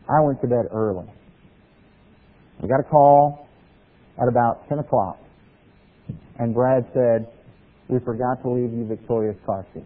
I 0.08 0.20
went 0.22 0.40
to 0.42 0.46
bed 0.46 0.70
early. 0.72 1.06
We 2.62 2.68
got 2.68 2.78
a 2.78 2.88
call 2.88 3.48
at 4.20 4.28
about 4.28 4.68
10 4.68 4.78
o'clock, 4.78 5.18
and 6.38 6.54
Brad 6.54 6.86
said, 6.94 7.26
we 7.88 7.98
forgot 8.04 8.40
to 8.42 8.50
leave 8.50 8.72
you 8.72 8.86
Victoria's 8.86 9.36
car 9.44 9.66
seat. 9.74 9.82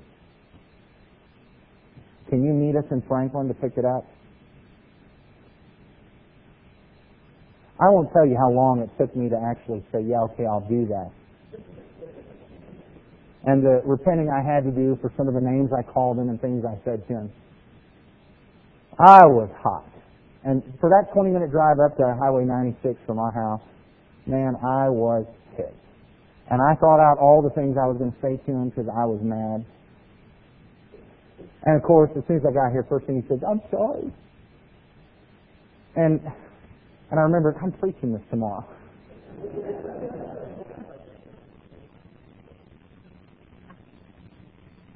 Can 2.35 2.43
you 2.43 2.53
meet 2.53 2.75
us 2.75 2.85
in 2.91 3.01
Franklin 3.07 3.47
to 3.47 3.55
pick 3.55 3.79
it 3.79 3.85
up? 3.85 4.05
I 7.79 7.87
won't 7.91 8.11
tell 8.13 8.27
you 8.27 8.37
how 8.37 8.51
long 8.51 8.81
it 8.83 8.91
took 8.99 9.15
me 9.15 9.29
to 9.29 9.39
actually 9.39 9.87
say, 9.93 10.03
yeah, 10.03 10.27
okay, 10.27 10.45
I'll 10.45 10.67
do 10.67 10.87
that 10.91 11.13
and 13.47 13.63
the 13.63 13.83
repenting 13.85 14.31
I 14.31 14.41
had 14.41 14.65
to 14.65 14.71
do 14.71 14.97
for 15.01 15.13
some 15.17 15.29
of 15.29 15.35
the 15.35 15.41
names 15.41 15.71
I 15.73 15.83
called 15.83 16.19
him 16.19 16.29
and 16.29 16.41
things 16.41 16.65
I 16.65 16.81
said 16.85 17.07
to 17.09 17.13
him. 17.13 17.33
I 18.99 19.27
was 19.27 19.51
hot. 19.61 19.85
And 20.45 20.63
for 20.81 20.89
that 20.89 21.13
20 21.13 21.31
minute 21.31 21.51
drive 21.51 21.77
up 21.81 21.97
to 21.97 22.17
Highway 22.19 22.45
96 22.45 22.97
from 23.07 23.19
our 23.19 23.33
house, 23.33 23.63
man, 24.27 24.57
I 24.65 24.89
was 24.89 25.27
pissed. 25.57 25.73
And 26.51 26.61
I 26.61 26.75
thought 26.77 27.01
out 27.01 27.19
all 27.19 27.43
the 27.43 27.51
things 27.51 27.77
I 27.81 27.87
was 27.87 27.97
going 27.99 28.13
to 28.13 28.21
say 28.21 28.37
to 28.37 28.53
him 28.53 28.69
because 28.69 28.89
I 28.89 29.05
was 29.05 29.21
mad. 29.23 29.65
And 31.65 31.77
of 31.77 31.83
course, 31.83 32.11
as 32.17 32.23
soon 32.29 32.37
as 32.37 32.43
I 32.49 32.53
got 32.53 32.73
here, 32.73 32.85
first 32.89 33.07
thing 33.07 33.23
he 33.23 33.29
said, 33.29 33.43
I'm 33.49 33.61
sorry. 33.71 34.13
And, 35.97 36.21
and 37.11 37.21
I 37.21 37.23
remember, 37.23 37.57
I'm 37.63 37.73
preaching 37.73 38.13
this 38.13 38.23
tomorrow. 38.31 38.67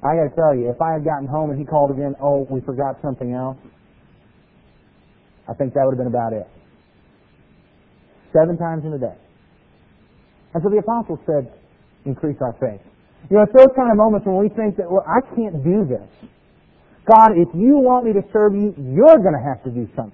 I 0.01 0.15
got 0.15 0.29
to 0.29 0.35
tell 0.35 0.55
you, 0.55 0.69
if 0.69 0.79
I 0.81 0.93
had 0.93 1.03
gotten 1.03 1.27
home 1.27 1.49
and 1.49 1.59
he 1.59 1.65
called 1.65 1.91
again, 1.91 2.15
oh, 2.21 2.47
we 2.49 2.61
forgot 2.61 2.95
something 3.01 3.33
else, 3.33 3.57
I 5.49 5.53
think 5.55 5.73
that 5.73 5.81
would 5.83 5.97
have 5.97 5.99
been 5.99 6.13
about 6.13 6.33
it. 6.33 6.47
Seven 8.31 8.57
times 8.57 8.85
in 8.85 8.93
a 8.93 8.99
day. 8.99 9.17
And 10.53 10.63
so 10.63 10.69
the 10.69 10.77
apostles 10.77 11.19
said, 11.25 11.51
increase 12.05 12.37
our 12.41 12.53
faith. 12.61 12.81
You 13.29 13.37
know, 13.37 13.43
it's 13.43 13.53
those 13.53 13.73
kind 13.75 13.91
of 13.91 13.97
moments 13.97 14.25
when 14.25 14.37
we 14.37 14.49
think 14.49 14.77
that, 14.77 14.89
well, 14.89 15.03
I 15.03 15.19
can't 15.35 15.63
do 15.63 15.83
this. 15.83 16.29
God, 17.09 17.33
if 17.35 17.49
you 17.55 17.81
want 17.81 18.05
me 18.05 18.13
to 18.13 18.21
serve 18.31 18.53
you, 18.53 18.73
you're 18.77 19.17
going 19.17 19.33
to 19.33 19.41
have 19.41 19.63
to 19.63 19.71
do 19.71 19.89
something. 19.95 20.13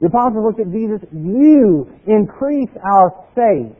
The 0.00 0.06
apostles 0.06 0.44
looked 0.44 0.60
at 0.60 0.72
Jesus, 0.72 1.02
you 1.12 1.90
increase 2.06 2.70
our 2.82 3.26
faith 3.34 3.74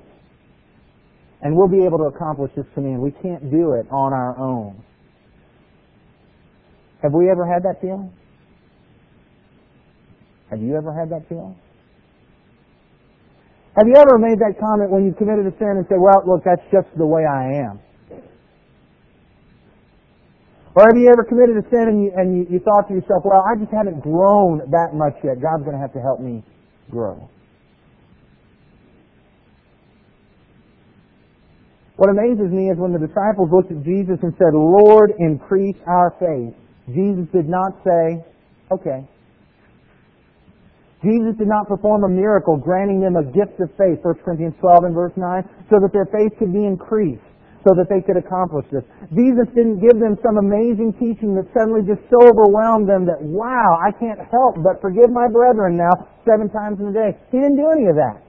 and 1.43 1.57
we'll 1.57 1.69
be 1.69 1.85
able 1.85 1.99
to 1.99 2.11
accomplish 2.11 2.51
this 2.57 2.67
command. 2.75 3.01
We 3.01 3.13
can't 3.23 3.51
do 3.51 3.75
it 3.75 3.87
on 3.91 4.13
our 4.13 4.37
own. 4.39 4.83
Have 7.03 7.13
we 7.13 7.31
ever 7.31 7.47
had 7.47 7.63
that 7.63 7.81
feeling? 7.81 8.13
Have 10.51 10.61
you 10.61 10.77
ever 10.77 10.93
had 10.93 11.11
that 11.11 11.29
feeling? 11.29 11.55
Have 13.77 13.87
you 13.87 13.95
ever 13.95 14.19
made 14.19 14.39
that 14.41 14.59
comment 14.59 14.91
when 14.91 15.05
you 15.07 15.15
committed 15.15 15.47
a 15.47 15.57
sin 15.59 15.79
and 15.79 15.87
said, 15.89 15.99
well, 16.01 16.23
look, 16.27 16.43
that's 16.45 16.63
just 16.73 16.89
the 16.99 17.07
way 17.07 17.23
I 17.23 17.63
am? 17.71 17.79
Or 20.79 20.87
have 20.87 20.97
you 20.97 21.11
ever 21.11 21.25
committed 21.27 21.59
a 21.59 21.67
sin 21.75 21.91
and 21.91 21.99
you, 22.05 22.13
and 22.15 22.27
you, 22.39 22.47
you 22.55 22.59
thought 22.63 22.87
to 22.87 22.95
yourself, 22.95 23.27
well, 23.27 23.43
I 23.43 23.59
just 23.59 23.75
haven't 23.75 23.99
grown 23.99 24.63
that 24.71 24.95
much 24.95 25.19
yet. 25.27 25.43
God's 25.43 25.67
going 25.67 25.75
to 25.75 25.83
have 25.83 25.93
to 25.95 25.99
help 25.99 26.23
me 26.23 26.45
grow. 26.89 27.19
What 31.97 32.15
amazes 32.15 32.55
me 32.55 32.71
is 32.71 32.79
when 32.79 32.95
the 32.95 33.03
disciples 33.03 33.51
looked 33.51 33.75
at 33.75 33.83
Jesus 33.83 34.23
and 34.23 34.31
said, 34.39 34.55
Lord, 34.55 35.19
increase 35.19 35.75
our 35.91 36.15
faith. 36.23 36.55
Jesus 36.95 37.27
did 37.35 37.51
not 37.51 37.75
say, 37.83 38.23
okay. 38.71 39.03
Jesus 41.03 41.35
did 41.43 41.51
not 41.51 41.67
perform 41.67 42.05
a 42.05 42.09
miracle 42.09 42.57
granting 42.57 43.01
them 43.01 43.17
a 43.19 43.27
gift 43.27 43.59
of 43.59 43.67
faith, 43.75 43.99
1 44.07 44.15
Corinthians 44.23 44.55
12 44.61 44.85
and 44.85 44.95
verse 44.95 45.13
9, 45.17 45.43
so 45.71 45.83
that 45.83 45.91
their 45.93 46.07
faith 46.07 46.39
could 46.39 46.53
be 46.55 46.63
increased, 46.63 47.28
so 47.67 47.75
that 47.75 47.91
they 47.91 48.01
could 48.01 48.17
accomplish 48.17 48.67
this. 48.71 48.87
Jesus 49.11 49.51
didn't 49.55 49.83
give 49.83 49.99
them 49.99 50.15
some 50.23 50.39
amazing 50.39 50.95
teaching 50.99 51.35
that 51.35 51.51
suddenly 51.51 51.83
just 51.83 52.03
so 52.07 52.19
overwhelmed 52.23 52.89
them 52.89 53.05
that, 53.07 53.19
wow, 53.19 53.79
I 53.83 53.91
can't 53.99 54.19
help 54.31 54.63
but 54.63 54.81
forgive 54.81 55.11
my 55.11 55.27
brethren 55.27 55.77
now 55.77 55.91
seven 56.23 56.49
times 56.49 56.79
in 56.79 56.91
a 56.91 56.95
day. 56.95 57.11
He 57.31 57.39
didn't 57.39 57.59
do 57.59 57.69
any 57.71 57.91
of 57.91 57.97
that. 57.99 58.23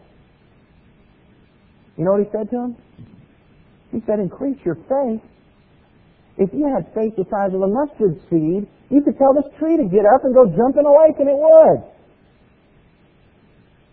You 1.98 2.06
know 2.06 2.18
what 2.18 2.26
he 2.26 2.32
said 2.32 2.50
to 2.50 2.58
them? 2.58 2.72
He 3.92 4.00
said, 4.06 4.20
increase 4.20 4.58
your 4.66 4.76
faith. 4.88 5.22
If 6.38 6.50
you 6.54 6.66
had 6.66 6.88
faith 6.96 7.14
the 7.20 7.28
size 7.28 7.52
of 7.54 7.62
a 7.62 7.68
mustard 7.68 8.16
seed, 8.30 8.66
you 8.90 9.02
could 9.04 9.18
tell 9.18 9.36
this 9.36 9.52
tree 9.60 9.76
to 9.76 9.84
get 9.84 10.08
up 10.08 10.24
and 10.24 10.34
go 10.34 10.46
jump 10.48 10.80
in 10.80 10.86
a 10.86 10.94
lake 11.06 11.20
and 11.20 11.28
it 11.28 11.36
would. 11.36 11.80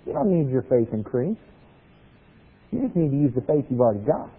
You 0.06 0.12
don't 0.12 0.30
need 0.30 0.50
your 0.50 0.62
faith 0.62 0.94
increased. 0.94 1.40
You 2.70 2.86
just 2.86 2.94
need 2.94 3.10
to 3.10 3.16
use 3.16 3.34
the 3.34 3.42
faith 3.42 3.66
you've 3.68 3.80
already 3.80 4.06
got. 4.06 4.30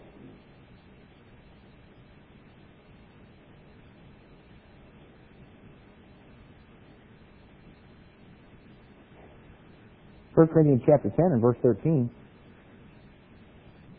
First 10.37 10.53
Corinthians 10.53 10.85
chapter 10.85 11.09
10 11.09 11.17
and 11.33 11.41
verse 11.41 11.57
13 11.65 12.13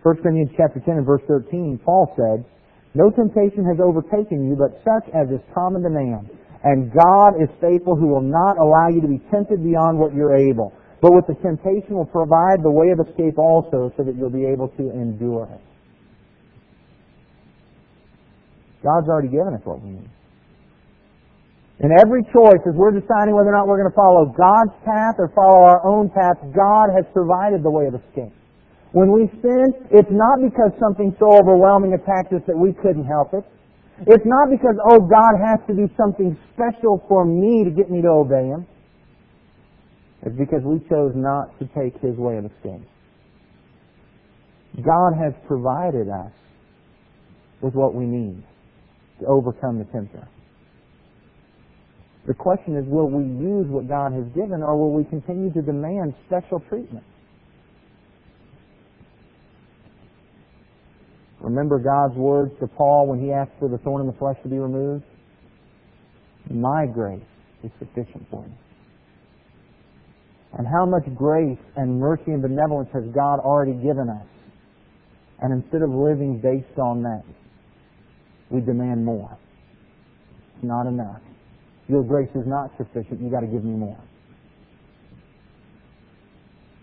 1 0.02 0.22
Corinthians 0.22 0.50
chapter 0.56 0.78
10 0.78 1.02
and 1.02 1.06
verse 1.06 1.22
13, 1.26 1.80
Paul 1.84 2.14
said, 2.14 2.46
No 2.94 3.10
temptation 3.10 3.66
has 3.66 3.82
overtaken 3.82 4.46
you, 4.46 4.54
but 4.54 4.78
such 4.86 5.10
as 5.12 5.28
is 5.28 5.42
common 5.52 5.82
to 5.82 5.90
man. 5.90 6.30
And 6.62 6.92
God 6.94 7.42
is 7.42 7.50
faithful 7.60 7.96
who 7.96 8.06
will 8.06 8.22
not 8.22 8.58
allow 8.58 8.88
you 8.88 9.00
to 9.00 9.08
be 9.08 9.18
tempted 9.30 9.62
beyond 9.62 9.98
what 9.98 10.14
you're 10.14 10.36
able. 10.36 10.72
But 11.02 11.14
with 11.14 11.26
the 11.26 11.34
temptation 11.42 11.94
will 11.94 12.06
provide 12.06 12.62
the 12.62 12.70
way 12.70 12.90
of 12.90 12.98
escape 13.06 13.38
also 13.38 13.92
so 13.96 14.02
that 14.02 14.16
you'll 14.16 14.30
be 14.30 14.46
able 14.46 14.68
to 14.78 14.90
endure 14.90 15.48
it. 15.52 15.60
God's 18.82 19.08
already 19.08 19.28
given 19.28 19.54
us 19.54 19.60
what 19.64 19.82
we 19.82 19.90
need. 19.90 20.10
In 21.80 21.94
every 21.94 22.26
choice, 22.34 22.58
as 22.66 22.74
we're 22.74 22.90
deciding 22.90 23.38
whether 23.38 23.54
or 23.54 23.56
not 23.56 23.68
we're 23.70 23.78
going 23.78 23.90
to 23.90 23.94
follow 23.94 24.26
God's 24.26 24.74
path 24.82 25.14
or 25.18 25.30
follow 25.30 25.62
our 25.62 25.86
own 25.86 26.10
path, 26.10 26.34
God 26.50 26.90
has 26.90 27.06
provided 27.14 27.62
the 27.62 27.70
way 27.70 27.86
of 27.86 27.94
escape. 27.94 28.34
When 28.90 29.12
we 29.12 29.30
sin, 29.38 29.66
it's 29.94 30.10
not 30.10 30.42
because 30.42 30.74
something 30.82 31.14
so 31.20 31.38
overwhelming 31.38 31.94
attacked 31.94 32.32
us 32.32 32.42
that 32.48 32.58
we 32.58 32.72
couldn't 32.72 33.06
help 33.06 33.30
it. 33.32 33.44
It's 34.06 34.26
not 34.26 34.50
because, 34.50 34.74
oh, 34.90 35.06
God 35.06 35.38
has 35.38 35.60
to 35.68 35.74
do 35.74 35.86
something 35.94 36.36
special 36.54 37.04
for 37.06 37.24
me 37.24 37.62
to 37.64 37.70
get 37.70 37.90
me 37.90 38.02
to 38.02 38.08
obey 38.08 38.46
Him. 38.46 38.66
It's 40.22 40.36
because 40.36 40.62
we 40.64 40.80
chose 40.88 41.12
not 41.14 41.56
to 41.60 41.66
take 41.78 41.94
His 42.02 42.16
way 42.16 42.38
of 42.38 42.46
escape. 42.46 42.82
God 44.82 45.14
has 45.14 45.32
provided 45.46 46.08
us 46.08 46.32
with 47.60 47.74
what 47.74 47.94
we 47.94 48.04
need 48.04 48.42
to 49.20 49.26
overcome 49.26 49.78
the 49.78 49.84
tempter. 49.86 50.26
The 52.26 52.34
question 52.34 52.76
is, 52.76 52.84
will 52.86 53.08
we 53.08 53.24
use 53.24 53.66
what 53.68 53.88
God 53.88 54.12
has 54.12 54.24
given 54.34 54.62
or 54.62 54.76
will 54.76 54.92
we 54.92 55.04
continue 55.04 55.52
to 55.52 55.62
demand 55.62 56.14
special 56.26 56.60
treatment? 56.68 57.04
Remember 61.40 61.78
God's 61.78 62.14
words 62.16 62.52
to 62.60 62.66
Paul 62.66 63.06
when 63.06 63.20
he 63.20 63.32
asked 63.32 63.52
for 63.58 63.68
the 63.68 63.78
thorn 63.78 64.02
in 64.02 64.06
the 64.06 64.18
flesh 64.18 64.36
to 64.42 64.48
be 64.48 64.58
removed? 64.58 65.04
My 66.50 66.86
grace 66.86 67.22
is 67.62 67.70
sufficient 67.78 68.26
for 68.30 68.44
you. 68.44 68.54
And 70.58 70.66
how 70.66 70.86
much 70.86 71.04
grace 71.14 71.58
and 71.76 72.00
mercy 72.00 72.32
and 72.32 72.42
benevolence 72.42 72.88
has 72.92 73.04
God 73.14 73.38
already 73.40 73.74
given 73.74 74.08
us? 74.08 74.26
And 75.40 75.52
instead 75.52 75.82
of 75.82 75.90
living 75.90 76.40
based 76.42 76.78
on 76.78 77.02
that, 77.02 77.22
we 78.50 78.60
demand 78.60 79.04
more. 79.04 79.38
It's 80.56 80.64
not 80.64 80.86
enough. 80.86 81.20
Your 81.88 82.04
grace 82.04 82.30
is 82.34 82.46
not 82.46 82.70
sufficient. 82.76 83.20
You've 83.20 83.32
got 83.32 83.40
to 83.40 83.46
give 83.46 83.64
me 83.64 83.72
more. 83.72 83.98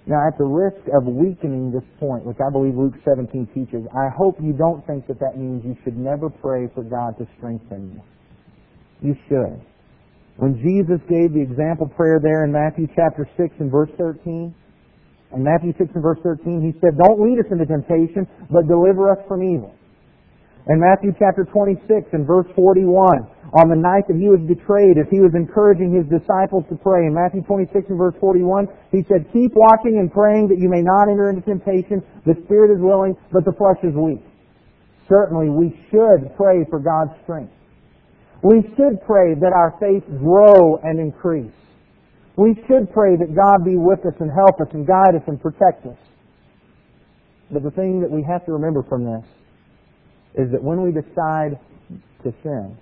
Now, 0.07 0.21
at 0.27 0.37
the 0.37 0.45
risk 0.45 0.85
of 0.93 1.05
weakening 1.05 1.71
this 1.71 1.85
point, 1.99 2.25
which 2.25 2.37
I 2.37 2.51
believe 2.51 2.77
Luke 2.77 2.93
17 3.05 3.49
teaches, 3.53 3.85
I 3.89 4.09
hope 4.13 4.37
you 4.41 4.53
don't 4.53 4.85
think 4.85 5.07
that 5.07 5.19
that 5.19 5.37
means 5.37 5.65
you 5.65 5.75
should 5.83 5.97
never 5.97 6.29
pray 6.29 6.69
for 6.75 6.83
God 6.83 7.17
to 7.17 7.25
strengthen 7.37 7.97
you. 7.97 8.01
You 9.01 9.15
should. 9.29 9.65
When 10.37 10.61
Jesus 10.61 11.01
gave 11.09 11.33
the 11.33 11.41
example 11.41 11.89
prayer 11.89 12.19
there 12.21 12.45
in 12.45 12.51
Matthew 12.51 12.85
chapter 12.93 13.25
6 13.37 13.55
and 13.59 13.71
verse 13.71 13.89
13, 13.97 14.53
in 15.33 15.43
Matthew 15.43 15.73
6 15.77 15.89
and 15.95 16.03
verse 16.03 16.19
13, 16.21 16.61
he 16.61 16.77
said, 16.79 16.97
Don't 17.01 17.19
lead 17.25 17.39
us 17.41 17.49
into 17.49 17.65
temptation, 17.65 18.27
but 18.51 18.67
deliver 18.67 19.09
us 19.09 19.17
from 19.27 19.41
evil. 19.41 19.73
In 20.67 20.79
Matthew 20.79 21.13
chapter 21.17 21.45
26 21.49 22.13
and 22.13 22.27
verse 22.27 22.45
41, 22.55 23.25
on 23.55 23.71
the 23.71 23.79
night 23.79 24.03
that 24.11 24.19
he 24.19 24.27
was 24.27 24.43
betrayed, 24.43 24.99
as 24.99 25.07
he 25.07 25.23
was 25.23 25.31
encouraging 25.31 25.95
his 25.95 26.03
disciples 26.11 26.67
to 26.67 26.75
pray, 26.75 27.07
in 27.07 27.15
Matthew 27.15 27.39
26 27.47 27.87
and 27.87 27.97
verse 27.97 28.13
41, 28.19 28.67
he 28.91 28.99
said, 29.07 29.31
Keep 29.31 29.55
watching 29.55 29.95
and 29.95 30.11
praying 30.11 30.51
that 30.51 30.59
you 30.59 30.67
may 30.67 30.83
not 30.83 31.07
enter 31.07 31.31
into 31.31 31.39
temptation. 31.39 32.03
The 32.27 32.35
spirit 32.43 32.75
is 32.75 32.83
willing, 32.83 33.15
but 33.31 33.47
the 33.47 33.55
flesh 33.55 33.79
is 33.79 33.95
weak. 33.95 34.19
Certainly 35.07 35.55
we 35.55 35.71
should 35.87 36.35
pray 36.35 36.67
for 36.67 36.83
God's 36.83 37.15
strength. 37.23 37.55
We 38.43 38.59
should 38.75 38.99
pray 39.07 39.39
that 39.39 39.55
our 39.55 39.71
faith 39.79 40.03
grow 40.19 40.75
and 40.83 40.99
increase. 40.99 41.55
We 42.35 42.59
should 42.67 42.91
pray 42.91 43.15
that 43.15 43.31
God 43.31 43.63
be 43.63 43.79
with 43.79 44.03
us 44.03 44.19
and 44.19 44.29
help 44.29 44.59
us 44.59 44.67
and 44.75 44.85
guide 44.85 45.15
us 45.15 45.23
and 45.31 45.39
protect 45.39 45.87
us. 45.87 45.97
But 47.49 47.63
the 47.63 47.71
thing 47.71 48.01
that 48.01 48.11
we 48.11 48.19
have 48.27 48.43
to 48.45 48.51
remember 48.51 48.83
from 48.83 49.05
this 49.05 49.23
is 50.35 50.51
that 50.51 50.61
when 50.61 50.83
we 50.83 50.91
decide 50.91 51.55
to 52.23 52.33
sin, 52.43 52.75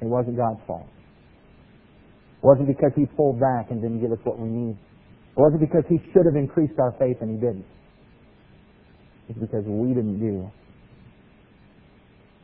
it 0.00 0.06
wasn't 0.06 0.36
God's 0.36 0.60
fault. 0.66 0.88
It 2.38 2.44
wasn't 2.44 2.68
because 2.68 2.92
He 2.96 3.06
pulled 3.06 3.40
back 3.40 3.70
and 3.70 3.80
didn't 3.80 4.00
give 4.00 4.12
us 4.12 4.18
what 4.24 4.38
we 4.38 4.48
need. 4.48 4.76
It 4.76 5.40
wasn't 5.40 5.60
because 5.60 5.84
He 5.88 5.98
should 6.12 6.26
have 6.26 6.36
increased 6.36 6.78
our 6.78 6.92
faith 6.98 7.18
and 7.20 7.30
He 7.30 7.36
didn't. 7.36 7.66
It's 9.28 9.38
because 9.38 9.64
we 9.66 9.88
didn't 9.94 10.20
do 10.20 10.50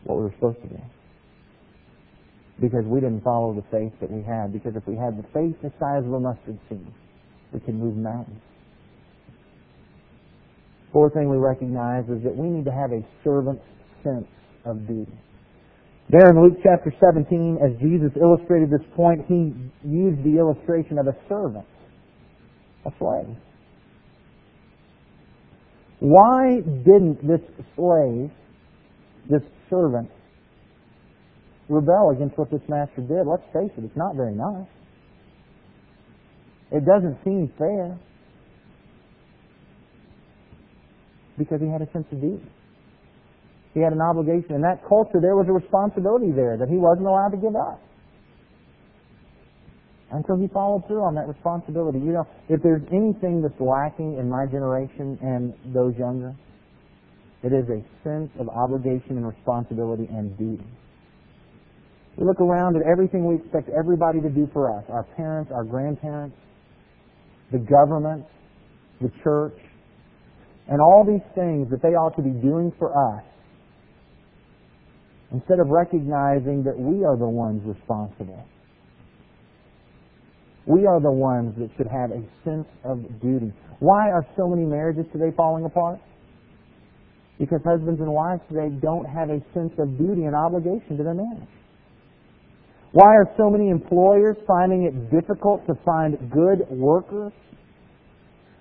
what 0.04 0.16
we 0.16 0.24
were 0.24 0.34
supposed 0.36 0.62
to 0.62 0.68
do. 0.68 0.80
Because 2.60 2.84
we 2.86 3.00
didn't 3.00 3.22
follow 3.22 3.54
the 3.54 3.64
faith 3.70 3.92
that 4.00 4.10
we 4.10 4.22
had. 4.22 4.52
Because 4.52 4.76
if 4.76 4.86
we 4.86 4.96
had 4.96 5.16
the 5.16 5.26
faith 5.32 5.56
the 5.62 5.72
size 5.80 6.04
of 6.04 6.12
a 6.12 6.20
mustard 6.20 6.58
seed, 6.68 6.86
we 7.52 7.60
could 7.60 7.74
move 7.74 7.96
mountains. 7.96 8.40
Fourth 10.92 11.14
thing 11.14 11.30
we 11.30 11.36
recognize 11.36 12.04
is 12.08 12.22
that 12.24 12.34
we 12.34 12.48
need 12.48 12.64
to 12.64 12.72
have 12.72 12.90
a 12.92 13.00
servant's 13.22 13.64
sense 14.02 14.26
of 14.64 14.86
duty. 14.86 15.12
There 16.10 16.30
in 16.30 16.42
Luke 16.42 16.58
chapter 16.62 16.92
17, 16.98 17.58
as 17.62 17.78
Jesus 17.78 18.10
illustrated 18.20 18.68
this 18.68 18.84
point, 18.96 19.20
he 19.28 19.54
used 19.86 20.24
the 20.24 20.38
illustration 20.38 20.98
of 20.98 21.06
a 21.06 21.14
servant, 21.28 21.66
a 22.84 22.90
slave. 22.98 23.36
Why 26.00 26.60
didn't 26.66 27.22
this 27.22 27.40
slave, 27.76 28.30
this 29.30 29.42
servant, 29.68 30.10
rebel 31.68 32.10
against 32.10 32.36
what 32.36 32.50
this 32.50 32.62
master 32.68 33.02
did? 33.02 33.26
Let's 33.26 33.46
face 33.52 33.70
it, 33.78 33.84
it's 33.84 33.96
not 33.96 34.16
very 34.16 34.34
nice. 34.34 34.66
It 36.72 36.84
doesn't 36.84 37.18
seem 37.22 37.52
fair. 37.56 37.98
because 41.40 41.60
he 41.60 41.68
had 41.68 41.80
a 41.80 41.90
sense 41.90 42.04
of 42.12 42.20
duty. 42.20 42.44
He 43.74 43.80
had 43.80 43.92
an 43.92 44.00
obligation. 44.00 44.54
In 44.54 44.62
that 44.62 44.82
culture, 44.88 45.20
there 45.20 45.36
was 45.36 45.46
a 45.48 45.52
responsibility 45.52 46.32
there 46.32 46.56
that 46.58 46.68
he 46.68 46.76
wasn't 46.76 47.06
allowed 47.06 47.30
to 47.30 47.38
give 47.38 47.54
up 47.54 47.80
until 50.12 50.36
he 50.36 50.48
followed 50.48 50.86
through 50.88 51.02
on 51.02 51.14
that 51.14 51.28
responsibility. 51.28 51.98
You 51.98 52.12
know, 52.18 52.26
if 52.48 52.62
there's 52.62 52.82
anything 52.90 53.42
that's 53.42 53.60
lacking 53.60 54.18
in 54.18 54.28
my 54.28 54.46
generation 54.46 55.18
and 55.22 55.54
those 55.72 55.94
younger, 55.96 56.34
it 57.42 57.52
is 57.52 57.64
a 57.70 57.80
sense 58.02 58.30
of 58.38 58.48
obligation 58.48 59.16
and 59.16 59.26
responsibility 59.26 60.08
and 60.10 60.36
duty. 60.36 60.66
We 62.18 62.26
look 62.26 62.40
around 62.40 62.76
at 62.76 62.82
everything 62.90 63.24
we 63.24 63.36
expect 63.36 63.70
everybody 63.70 64.20
to 64.20 64.28
do 64.28 64.50
for 64.52 64.76
us 64.76 64.84
our 64.90 65.04
parents, 65.16 65.52
our 65.54 65.64
grandparents, 65.64 66.36
the 67.52 67.58
government, 67.58 68.26
the 69.00 69.10
church, 69.22 69.56
and 70.68 70.80
all 70.80 71.04
these 71.06 71.24
things 71.34 71.70
that 71.70 71.80
they 71.82 71.94
ought 71.94 72.14
to 72.16 72.22
be 72.22 72.30
doing 72.30 72.72
for 72.78 72.90
us 72.90 73.24
instead 75.32 75.60
of 75.60 75.68
recognizing 75.68 76.62
that 76.64 76.78
we 76.78 77.04
are 77.04 77.16
the 77.16 77.28
ones 77.28 77.62
responsible. 77.64 78.44
We 80.66 80.86
are 80.86 81.00
the 81.00 81.10
ones 81.10 81.54
that 81.58 81.70
should 81.76 81.88
have 81.88 82.10
a 82.10 82.22
sense 82.44 82.66
of 82.84 83.02
duty. 83.20 83.52
Why 83.78 84.10
are 84.10 84.26
so 84.36 84.46
many 84.46 84.66
marriages 84.66 85.06
today 85.12 85.34
falling 85.36 85.64
apart? 85.64 85.98
Because 87.38 87.60
husbands 87.64 88.00
and 88.00 88.12
wives 88.12 88.42
today 88.48 88.68
don't 88.82 89.06
have 89.06 89.30
a 89.30 89.40
sense 89.54 89.72
of 89.78 89.96
duty 89.96 90.24
and 90.24 90.36
obligation 90.36 90.98
to 90.98 91.02
their 91.02 91.14
marriage. 91.14 91.48
Why 92.92 93.06
are 93.16 93.30
so 93.38 93.48
many 93.48 93.70
employers 93.70 94.36
finding 94.46 94.82
it 94.82 95.10
difficult 95.10 95.64
to 95.66 95.74
find 95.84 96.18
good 96.30 96.66
workers 96.68 97.32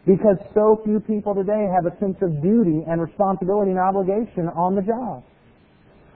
because 0.05 0.37
so 0.53 0.81
few 0.85 0.99
people 0.99 1.35
today 1.35 1.67
have 1.69 1.85
a 1.85 1.93
sense 1.99 2.17
of 2.21 2.41
duty 2.41 2.81
and 2.87 3.01
responsibility 3.01 3.71
and 3.71 3.79
obligation 3.79 4.49
on 4.55 4.75
the 4.75 4.81
job. 4.81 5.23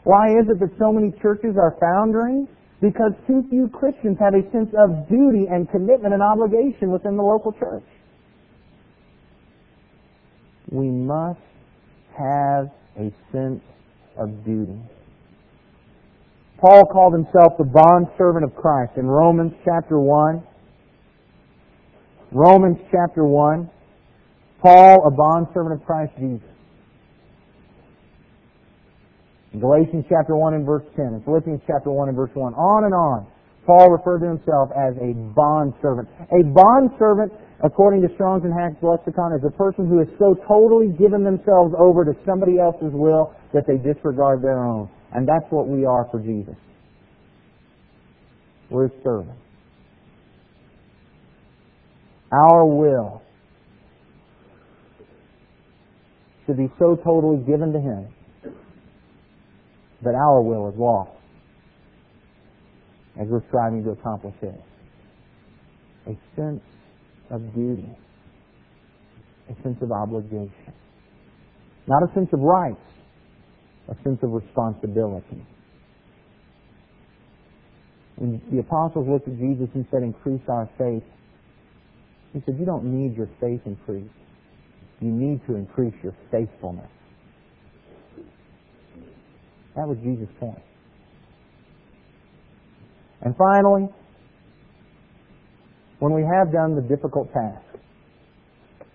Why 0.03 0.29
is 0.37 0.49
it 0.49 0.59
that 0.59 0.71
so 0.77 0.91
many 0.91 1.11
churches 1.21 1.55
are 1.57 1.75
foundering? 1.79 2.47
Because 2.81 3.13
too 3.27 3.43
few 3.49 3.69
Christians 3.69 4.17
have 4.19 4.33
a 4.33 4.43
sense 4.51 4.69
of 4.77 5.07
duty 5.07 5.47
and 5.49 5.69
commitment 5.71 6.13
and 6.13 6.21
obligation 6.21 6.91
within 6.91 7.15
the 7.15 7.23
local 7.23 7.53
church. 7.53 7.83
We 10.69 10.87
must 10.87 11.39
have 12.17 12.71
a 12.97 13.13
sense 13.31 13.61
of 14.17 14.43
duty. 14.43 14.79
Paul 16.59 16.85
called 16.85 17.13
himself 17.13 17.53
the 17.57 17.65
bond 17.65 18.07
servant 18.17 18.43
of 18.43 18.55
Christ 18.55 18.93
in 18.97 19.05
Romans 19.05 19.53
chapter 19.65 19.99
1. 19.99 20.43
Romans 22.31 22.77
chapter 22.91 23.25
1. 23.25 23.69
Paul, 24.61 25.07
a 25.07 25.11
bondservant 25.11 25.79
of 25.79 25.85
Christ 25.85 26.13
Jesus. 26.17 26.52
Galatians 29.59 30.05
chapter 30.09 30.35
1 30.35 30.53
and 30.53 30.65
verse 30.65 30.85
10, 30.95 31.13
in 31.13 31.21
Philippians 31.21 31.61
chapter 31.67 31.91
1 31.91 32.09
and 32.09 32.17
verse 32.17 32.33
1, 32.33 32.53
on 32.53 32.85
and 32.85 32.93
on, 32.93 33.27
Paul 33.65 33.91
referred 33.91 34.19
to 34.25 34.29
himself 34.33 34.73
as 34.73 34.97
a 34.97 35.13
bondservant. 35.13 36.09
A 36.33 36.41
bondservant, 36.41 37.31
according 37.63 38.01
to 38.01 38.09
Strong's 38.15 38.43
and 38.43 38.53
Hack's 38.53 38.81
lexicon, 38.81 39.31
is 39.37 39.45
a 39.45 39.53
person 39.53 39.87
who 39.87 39.99
has 39.99 40.09
so 40.17 40.33
totally 40.47 40.89
given 40.97 41.23
themselves 41.23 41.73
over 41.77 42.03
to 42.03 42.17
somebody 42.25 42.57
else's 42.57 42.91
will 42.91 43.33
that 43.53 43.63
they 43.69 43.77
disregard 43.77 44.41
their 44.41 44.65
own. 44.65 44.89
And 45.13 45.27
that's 45.27 45.45
what 45.51 45.67
we 45.67 45.85
are 45.85 46.09
for 46.09 46.19
Jesus. 46.19 46.55
We're 48.69 48.89
his 48.89 49.03
servants. 49.03 49.39
Our 52.33 52.65
will 52.65 53.21
should 56.47 56.57
be 56.57 56.71
so 56.79 56.95
totally 56.95 57.37
given 57.45 57.71
to 57.71 57.79
Him 57.79 58.07
that 60.03 60.15
our 60.15 60.41
will 60.41 60.69
is 60.69 60.75
lost 60.77 61.11
as 63.19 63.27
we're 63.27 63.45
striving 63.47 63.83
to 63.83 63.91
accomplish 63.91 64.35
it. 64.41 64.61
A 66.07 66.17
sense 66.35 66.61
of 67.29 67.41
duty, 67.53 67.89
a 69.49 69.63
sense 69.63 69.77
of 69.81 69.91
obligation. 69.91 70.73
Not 71.87 72.03
a 72.03 72.13
sense 72.13 72.29
of 72.33 72.39
rights, 72.39 72.81
a 73.87 73.95
sense 74.03 74.19
of 74.23 74.31
responsibility. 74.31 75.45
When 78.15 78.41
the 78.51 78.59
apostles 78.59 79.07
looked 79.07 79.27
at 79.27 79.37
Jesus 79.37 79.69
and 79.73 79.85
said, 79.91 80.03
increase 80.03 80.41
our 80.47 80.69
faith, 80.77 81.03
he 82.33 82.41
said, 82.45 82.55
You 82.59 82.65
don't 82.65 82.85
need 82.85 83.15
your 83.15 83.29
faith 83.39 83.61
increased. 83.65 84.09
You 84.99 85.09
need 85.09 85.45
to 85.47 85.55
increase 85.55 85.93
your 86.03 86.15
faithfulness. 86.31 86.89
That 89.75 89.87
was 89.87 89.97
Jesus' 90.03 90.29
point. 90.39 90.61
And 93.21 93.35
finally, 93.37 93.87
when 95.99 96.13
we 96.13 96.21
have 96.21 96.51
done 96.51 96.75
the 96.75 96.81
difficult 96.81 97.31
task, 97.33 97.63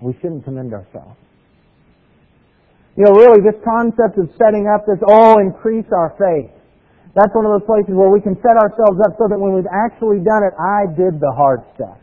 we 0.01 0.13
shouldn't 0.21 0.45
commend 0.45 0.73
ourselves. 0.73 1.17
You 2.97 3.05
know, 3.05 3.13
really, 3.13 3.41
this 3.41 3.59
concept 3.65 4.19
of 4.19 4.29
setting 4.37 4.67
up 4.67 4.85
this, 4.87 4.99
oh, 5.07 5.39
increase 5.39 5.87
our 5.93 6.15
faith. 6.19 6.51
That's 7.15 7.35
one 7.35 7.47
of 7.47 7.59
those 7.59 7.67
places 7.67 7.95
where 7.95 8.11
we 8.11 8.21
can 8.21 8.37
set 8.43 8.55
ourselves 8.59 9.01
up 9.03 9.17
so 9.19 9.27
that 9.31 9.39
when 9.39 9.55
we've 9.55 9.71
actually 9.73 10.19
done 10.19 10.43
it, 10.45 10.55
I 10.55 10.87
did 10.95 11.19
the 11.19 11.33
hard 11.35 11.61
stuff. 11.75 11.99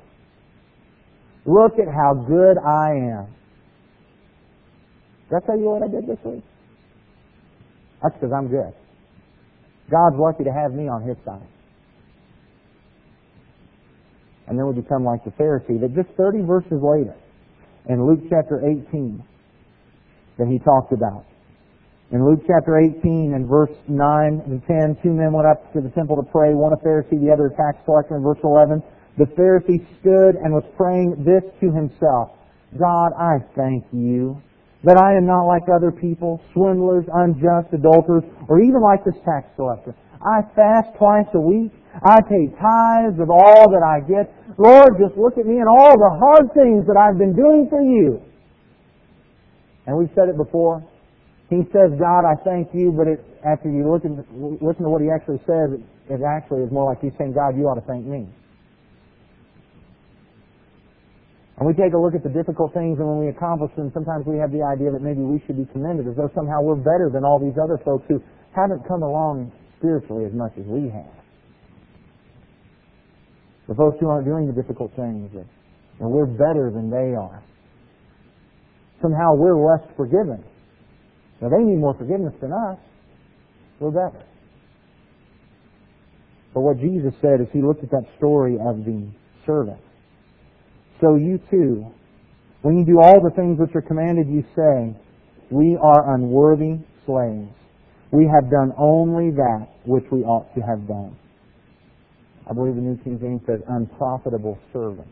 Look 1.46 1.78
at 1.80 1.88
how 1.88 2.26
good 2.28 2.58
I 2.58 3.22
am. 3.22 3.28
I 5.30 5.40
tell 5.46 5.58
you 5.58 5.70
what 5.70 5.84
I 5.84 5.88
did 5.88 6.08
this 6.08 6.18
week? 6.24 6.44
That's 8.06 8.22
because 8.22 8.34
I'm 8.38 8.48
good. 8.50 8.70
God's 9.90 10.18
lucky 10.20 10.44
to 10.44 10.54
have 10.54 10.74
me 10.74 10.88
on 10.88 11.02
his 11.02 11.18
side. 11.26 11.42
And 14.48 14.60
then 14.60 14.68
we 14.68 14.80
become 14.80 15.04
like 15.04 15.26
the 15.26 15.32
Pharisee 15.32 15.82
that 15.82 15.96
just 15.96 16.16
30 16.16 16.46
verses 16.46 16.78
later, 16.86 17.16
in 17.90 18.06
Luke 18.06 18.22
chapter 18.30 18.62
18, 18.62 19.24
that 20.38 20.48
he 20.48 20.60
talked 20.60 20.94
about. 20.94 21.26
In 22.12 22.24
Luke 22.24 22.42
chapter 22.46 22.78
18 22.78 23.34
and 23.34 23.50
verse 23.50 23.74
9 23.88 23.98
and 24.46 24.62
10, 24.68 25.02
two 25.02 25.10
men 25.10 25.34
went 25.34 25.48
up 25.48 25.74
to 25.74 25.82
the 25.82 25.90
temple 25.90 26.16
to 26.18 26.30
pray, 26.30 26.54
one 26.54 26.74
a 26.74 26.78
Pharisee, 26.86 27.18
the 27.18 27.34
other 27.34 27.48
a 27.48 27.56
tax 27.58 27.82
collector. 27.86 28.18
In 28.18 28.22
verse 28.22 28.38
11, 28.44 28.84
the 29.18 29.26
Pharisee 29.34 29.82
stood 30.00 30.36
and 30.38 30.54
was 30.54 30.64
praying 30.78 31.26
this 31.26 31.42
to 31.62 31.74
himself. 31.74 32.38
God, 32.78 33.18
I 33.18 33.42
thank 33.56 33.86
you 33.92 34.40
that 34.86 35.02
I 35.02 35.18
am 35.18 35.26
not 35.26 35.50
like 35.50 35.66
other 35.66 35.92
people, 35.92 36.42
swindlers, 36.54 37.06
unjust, 37.10 37.74
adulterers, 37.74 38.24
or 38.48 38.62
even 38.62 38.82
like 38.82 39.04
this 39.04 39.18
tax 39.26 39.50
collector. 39.58 39.98
I 40.22 40.46
fast 40.54 40.94
twice 40.98 41.30
a 41.34 41.42
week. 41.42 41.74
I 42.06 42.22
pay 42.22 42.50
tithes 42.54 43.18
of 43.18 43.30
all 43.30 43.66
that 43.74 43.82
I 43.82 44.06
get. 44.06 44.30
Lord, 44.58 44.98
just 45.02 45.18
look 45.18 45.38
at 45.38 45.46
me 45.46 45.58
and 45.58 45.68
all 45.68 45.98
the 45.98 46.14
hard 46.22 46.54
things 46.54 46.86
that 46.88 46.98
I've 46.98 47.18
been 47.18 47.36
doing 47.36 47.68
for 47.70 47.82
you. 47.82 48.22
And 49.88 49.98
we've 49.98 50.12
said 50.16 50.30
it 50.30 50.38
before. 50.38 50.86
He 51.50 51.62
says, 51.70 51.94
God, 51.98 52.26
I 52.26 52.34
thank 52.44 52.74
you, 52.74 52.92
but 52.92 53.08
it, 53.08 53.22
after 53.46 53.70
you 53.70 53.86
look 53.86 54.04
and 54.04 54.18
listen 54.62 54.84
to 54.84 54.90
what 54.90 55.02
he 55.02 55.10
actually 55.14 55.42
says, 55.46 55.78
it 56.10 56.22
actually 56.26 56.66
is 56.66 56.72
more 56.72 56.90
like 56.90 57.02
he's 57.02 57.14
saying, 57.18 57.34
God, 57.34 57.58
you 57.58 57.66
ought 57.70 57.78
to 57.78 57.86
thank 57.86 58.06
me. 58.06 58.26
And 61.58 61.64
we 61.68 61.74
take 61.74 61.94
a 61.94 61.98
look 61.98 62.16
at 62.16 62.24
the 62.24 62.34
difficult 62.36 62.74
things, 62.74 63.00
and 63.00 63.08
when 63.08 63.20
we 63.24 63.30
accomplish 63.32 63.72
them, 63.80 63.90
sometimes 63.94 64.28
we 64.28 64.36
have 64.38 64.52
the 64.52 64.60
idea 64.60 64.92
that 64.92 65.00
maybe 65.00 65.24
we 65.24 65.40
should 65.48 65.56
be 65.56 65.64
commended 65.72 66.08
as 66.08 66.16
though 66.20 66.30
somehow 66.36 66.60
we're 66.60 66.76
better 66.76 67.08
than 67.08 67.24
all 67.24 67.40
these 67.40 67.56
other 67.56 67.80
folks 67.86 68.04
who 68.10 68.20
haven't 68.52 68.84
come 68.88 69.04
along 69.04 69.52
spiritually 69.80 70.26
as 70.26 70.34
much 70.34 70.52
as 70.60 70.66
we 70.68 70.92
have. 70.92 71.16
The 73.72 73.76
folks 73.76 73.98
who 74.02 74.10
aren't 74.10 74.28
doing 74.28 74.48
the 74.48 74.54
difficult 74.54 74.92
things, 74.96 75.32
and 75.32 76.12
we're 76.12 76.28
better 76.28 76.72
than 76.76 76.92
they 76.92 77.16
are. 77.16 77.42
Somehow 79.02 79.36
we're 79.36 79.56
less 79.56 79.88
forgiven. 79.96 80.44
Now 81.42 81.50
they 81.50 81.64
need 81.64 81.80
more 81.80 81.96
forgiveness 81.96 82.34
than 82.42 82.52
us. 82.52 82.80
We're 83.80 83.96
better. 83.96 84.26
But 86.54 86.62
what 86.62 86.80
Jesus 86.80 87.14
said 87.22 87.40
is 87.40 87.48
he 87.54 87.62
looked 87.62 87.84
at 87.84 87.92
that 87.92 88.08
story 88.18 88.56
of 88.56 88.84
the 88.84 89.08
servant 89.46 89.85
so 91.02 91.16
you 91.16 91.40
too, 91.50 91.86
when 92.62 92.78
you 92.78 92.86
do 92.86 93.00
all 93.02 93.22
the 93.22 93.32
things 93.36 93.60
which 93.60 93.76
are 93.76 93.82
commanded, 93.82 94.28
you 94.28 94.44
say, 94.56 94.96
We 95.52 95.78
are 95.82 96.16
unworthy 96.16 96.80
slaves. 97.06 97.52
We 98.12 98.26
have 98.26 98.50
done 98.50 98.72
only 98.78 99.32
that 99.32 99.68
which 99.86 100.06
we 100.12 100.20
ought 100.24 100.54
to 100.56 100.62
have 100.62 100.88
done. 100.88 101.18
I 102.50 102.54
believe 102.54 102.76
the 102.76 102.82
New 102.82 102.98
King 103.04 103.20
James 103.20 103.42
says, 103.48 103.60
unprofitable 103.68 104.58
servants. 104.72 105.10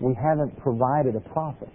We 0.00 0.14
haven't 0.14 0.58
provided 0.62 1.14
a 1.14 1.20
profit. 1.20 1.68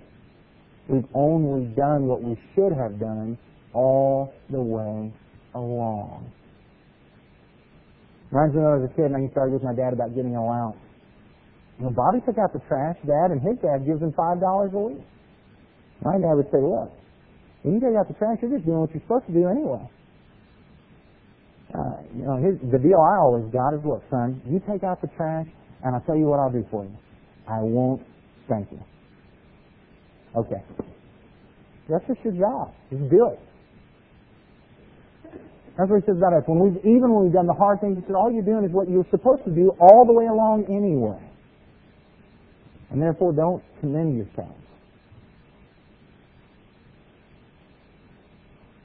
We've 0.89 1.05
only 1.13 1.67
done 1.75 2.07
what 2.07 2.23
we 2.23 2.35
should 2.53 2.73
have 2.73 2.99
done 2.99 3.37
all 3.73 4.33
the 4.49 4.61
way 4.61 5.13
along. 5.53 6.31
Reminds 8.31 8.55
me 8.55 8.61
when 8.61 8.71
I 8.71 8.75
was 8.77 8.89
a 8.91 8.95
kid 8.95 9.05
and 9.05 9.15
I 9.15 9.19
used 9.19 9.33
to 9.35 9.39
argue 9.39 9.55
with 9.55 9.63
my 9.63 9.75
dad 9.75 9.93
about 9.93 10.15
getting 10.15 10.35
allowance. 10.35 10.77
When 11.77 11.93
Bobby 11.93 12.19
took 12.25 12.37
out 12.37 12.53
the 12.53 12.63
trash, 12.67 12.95
Dad 13.05 13.31
and 13.31 13.41
his 13.41 13.59
dad 13.59 13.85
gives 13.85 14.01
him 14.01 14.13
five 14.15 14.39
dollars 14.39 14.71
a 14.73 14.79
week. 14.79 15.03
My 16.03 16.17
dad 16.17 16.35
would 16.35 16.47
say, 16.51 16.61
"Look, 16.61 16.91
when 17.63 17.75
you 17.75 17.79
take 17.79 17.95
out 17.99 18.07
the 18.07 18.15
trash, 18.15 18.39
you're 18.41 18.51
just 18.51 18.65
doing 18.65 18.79
what 18.79 18.91
you're 18.93 19.03
supposed 19.03 19.27
to 19.27 19.33
do 19.33 19.47
anyway." 19.47 19.83
Uh, 21.75 21.99
you 22.15 22.23
know, 22.23 22.37
his, 22.37 22.55
the 22.71 22.79
deal 22.79 22.99
I 22.99 23.19
always 23.19 23.51
got 23.51 23.75
is, 23.75 23.83
"Look, 23.83 24.03
son, 24.09 24.41
you 24.47 24.61
take 24.63 24.83
out 24.83 25.01
the 25.01 25.11
trash, 25.17 25.47
and 25.83 25.95
I'll 25.95 26.05
tell 26.07 26.15
you 26.15 26.25
what 26.27 26.39
I'll 26.39 26.51
do 26.51 26.63
for 26.71 26.85
you. 26.85 26.95
I 27.47 27.59
won't 27.59 28.01
thank 28.47 28.71
you." 28.71 28.79
Okay. 30.35 30.63
That's 31.89 32.05
just 32.07 32.19
your 32.23 32.33
job. 32.33 32.73
Just 32.89 33.09
do 33.09 33.29
it. 33.31 33.39
That's 35.77 35.89
what 35.89 36.01
he 36.01 36.05
says 36.07 36.17
about 36.17 36.33
us. 36.33 36.43
When 36.47 36.59
we've, 36.59 36.79
even 36.87 37.11
when 37.11 37.25
we've 37.25 37.33
done 37.33 37.47
the 37.47 37.53
hard 37.53 37.81
things, 37.81 37.97
he 37.99 38.03
said, 38.07 38.15
all 38.15 38.31
you're 38.31 38.47
doing 38.47 38.63
is 38.63 38.71
what 38.71 38.89
you're 38.89 39.05
supposed 39.11 39.43
to 39.43 39.51
do 39.51 39.71
all 39.79 40.05
the 40.07 40.13
way 40.13 40.25
along 40.25 40.65
anyway. 40.71 41.19
And 42.95 43.03
therefore, 43.03 43.33
don't 43.33 43.61
commend 43.81 44.15
yourselves. 44.15 44.55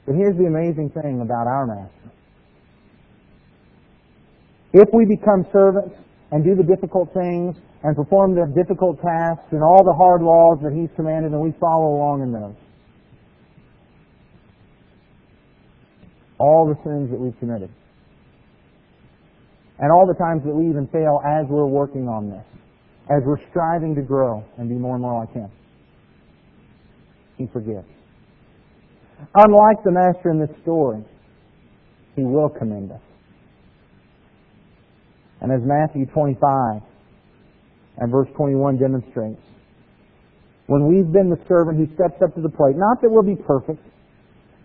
But 0.05 0.15
here's 0.15 0.35
the 0.35 0.47
amazing 0.47 0.89
thing 0.89 1.21
about 1.21 1.47
our 1.47 1.65
Master. 1.65 2.11
If 4.73 4.89
we 4.91 5.05
become 5.05 5.45
servants 5.53 5.95
and 6.31 6.43
do 6.43 6.55
the 6.55 6.63
difficult 6.63 7.13
things 7.13 7.55
and 7.83 7.95
perform 7.95 8.35
the 8.35 8.51
difficult 8.53 8.99
tasks 9.01 9.47
and 9.51 9.63
all 9.63 9.85
the 9.85 9.95
hard 9.95 10.21
laws 10.21 10.59
that 10.61 10.73
He's 10.73 10.89
commanded 10.97 11.31
and 11.31 11.39
we 11.39 11.53
follow 11.57 11.95
along 11.95 12.23
in 12.23 12.33
those, 12.33 12.59
all 16.37 16.67
the 16.67 16.75
sins 16.83 17.09
that 17.11 17.17
we've 17.17 17.39
committed, 17.39 17.71
and 19.79 19.89
all 19.89 20.05
the 20.05 20.19
times 20.19 20.43
that 20.43 20.53
we 20.53 20.67
even 20.67 20.85
fail 20.91 21.21
as 21.23 21.45
we're 21.47 21.65
working 21.65 22.09
on 22.09 22.29
this, 22.29 22.43
as 23.09 23.23
we're 23.25 23.41
striving 23.49 23.95
to 23.95 24.01
grow 24.01 24.43
and 24.57 24.69
be 24.69 24.75
more 24.75 24.95
and 24.95 25.01
more 25.01 25.19
like 25.19 25.33
Him. 25.33 25.49
He 27.37 27.47
forgives. 27.51 27.87
Unlike 29.35 29.83
the 29.83 29.91
Master 29.91 30.31
in 30.31 30.39
this 30.39 30.55
story, 30.61 31.03
He 32.15 32.23
will 32.23 32.49
commend 32.49 32.91
us. 32.91 33.01
And 35.41 35.51
as 35.51 35.61
Matthew 35.63 36.05
25 36.05 36.81
and 37.97 38.11
verse 38.11 38.27
21 38.37 38.77
demonstrates, 38.77 39.41
when 40.67 40.87
we've 40.87 41.11
been 41.11 41.29
the 41.29 41.41
servant 41.49 41.77
who 41.77 41.87
steps 41.95 42.21
up 42.23 42.35
to 42.35 42.41
the 42.41 42.49
plate, 42.49 42.77
not 42.77 43.01
that 43.01 43.09
we'll 43.09 43.25
be 43.25 43.35
perfect, 43.35 43.81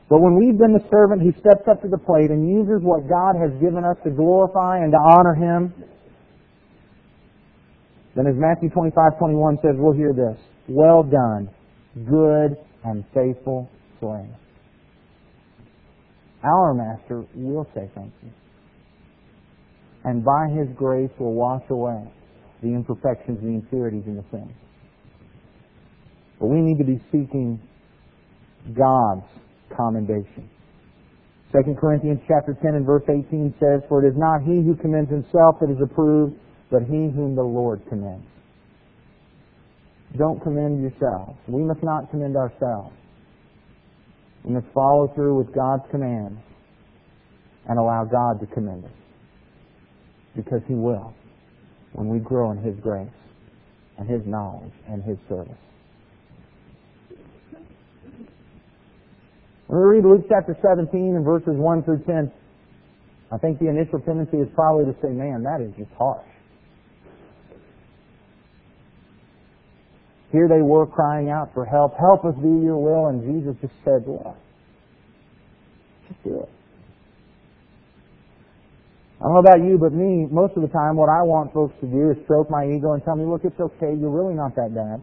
but 0.09 0.21
when 0.21 0.37
we've 0.39 0.57
been 0.57 0.73
the 0.73 0.87
servant 0.93 1.23
who 1.23 1.33
steps 1.41 1.67
up 1.67 1.83
to 1.83 1.89
the 1.89 1.99
plate 1.99 2.31
and 2.31 2.47
uses 2.47 2.79
what 2.85 3.09
God 3.09 3.35
has 3.35 3.51
given 3.59 3.83
us 3.83 3.97
to 4.05 4.11
glorify 4.11 4.79
and 4.79 4.93
to 4.93 4.99
honor 4.99 5.35
Him, 5.35 5.75
then 8.17 8.27
as 8.27 8.35
Matthew 8.37 8.71
25, 8.71 9.19
21 9.19 9.59
says, 9.63 9.75
we'll 9.77 9.93
hear 9.93 10.13
this. 10.13 10.41
Well 10.69 11.03
done, 11.03 11.51
good 11.95 12.57
and 12.83 13.05
faithful 13.15 13.69
slave. 14.01 14.33
Our 16.43 16.75
Master 16.75 17.25
will 17.35 17.67
say 17.75 17.91
thank 17.95 18.13
you. 18.23 18.31
And 20.05 20.25
by 20.25 20.49
His 20.49 20.69
grace 20.77 21.11
will 21.19 21.35
wash 21.35 21.63
away 21.69 22.11
the 22.63 22.69
imperfections, 22.69 23.41
the 23.43 23.49
impurities, 23.49 24.05
and 24.07 24.19
the 24.19 24.25
sins. 24.31 24.53
But 26.41 26.47
we 26.47 26.61
need 26.61 26.79
to 26.79 26.85
be 26.85 27.01
seeking 27.11 27.61
God's 28.73 29.27
commendation. 29.77 30.49
2 31.53 31.75
Corinthians 31.79 32.21
chapter 32.29 32.57
10 32.61 32.75
and 32.75 32.87
verse 32.87 33.05
18 33.09 33.55
says, 33.61 33.83
For 33.89 34.05
it 34.05 34.09
is 34.09 34.17
not 34.17 34.43
he 34.43 34.63
who 34.63 34.75
commends 34.77 35.11
himself 35.11 35.57
that 35.61 35.71
is 35.71 35.79
approved, 35.83 36.35
but 36.77 36.83
he 36.83 37.09
whom 37.09 37.35
the 37.35 37.43
Lord 37.43 37.81
commends. 37.89 38.27
Don't 40.19 40.43
commend 40.43 40.83
yourselves. 40.83 41.39
We 41.49 41.63
must 41.63 41.83
not 41.83 42.11
commend 42.11 42.37
ourselves. 42.37 42.93
We 44.45 44.53
must 44.53 44.67
follow 44.75 45.11
through 45.15 45.39
with 45.39 45.55
God's 45.55 45.85
commands 45.91 46.39
and 47.67 47.79
allow 47.79 48.05
God 48.05 48.41
to 48.41 48.47
commend 48.53 48.85
us. 48.85 48.91
Because 50.37 50.61
He 50.69 50.75
will 50.75 51.15
when 51.95 52.09
we 52.11 52.19
grow 52.19 52.51
in 52.51 52.59
His 52.59 52.75
grace 52.83 53.09
and 53.97 54.07
His 54.07 54.21
knowledge 54.27 54.75
and 54.87 55.03
His 55.03 55.17
service. 55.31 55.57
When 59.69 59.81
we 59.81 59.97
read 59.97 60.05
Luke 60.05 60.27
chapter 60.29 60.55
17 60.61 61.17
and 61.17 61.25
verses 61.25 61.57
1 61.57 61.85
through 61.85 62.05
10, 62.05 62.31
I 63.33 63.39
think 63.39 63.61
the 63.61 63.71
initial 63.71 63.99
tendency 64.01 64.37
is 64.37 64.49
probably 64.55 64.85
to 64.85 64.95
say, 65.01 65.09
man, 65.09 65.43
that 65.43 65.65
is 65.65 65.73
just 65.79 65.91
harsh. 65.97 66.29
Here 70.33 70.49
they 70.49 70.63
were 70.63 70.87
crying 70.87 71.31
out 71.31 71.55
for 71.55 71.65
help. 71.65 71.95
Help 71.99 72.25
us 72.25 72.35
do 72.43 72.63
your 72.63 72.77
will. 72.77 73.09
And 73.09 73.23
Jesus 73.23 73.57
just 73.61 73.75
said, 73.85 74.03
what? 74.07 74.37
Just 76.09 76.23
do 76.25 76.41
it. 76.41 76.51
I 79.21 79.25
don't 79.25 79.33
know 79.33 79.41
about 79.41 79.65
you, 79.65 79.79
but 79.81 79.93
me, 79.93 80.27
most 80.31 80.57
of 80.57 80.63
the 80.63 80.69
time, 80.69 80.97
what 80.97 81.09
I 81.09 81.23
want 81.23 81.55
folks 81.55 81.75
to 81.81 81.87
do 81.87 82.11
is 82.11 82.19
stroke 82.25 82.51
my 82.51 82.67
ego 82.67 82.93
and 82.93 83.03
tell 83.03 83.17
me, 83.17 83.25
look, 83.25 83.43
it's 83.45 83.59
okay. 83.59 83.97
You're 83.97 84.11
really 84.11 84.35
not 84.35 84.55
that 84.57 84.75
bad. 84.75 85.03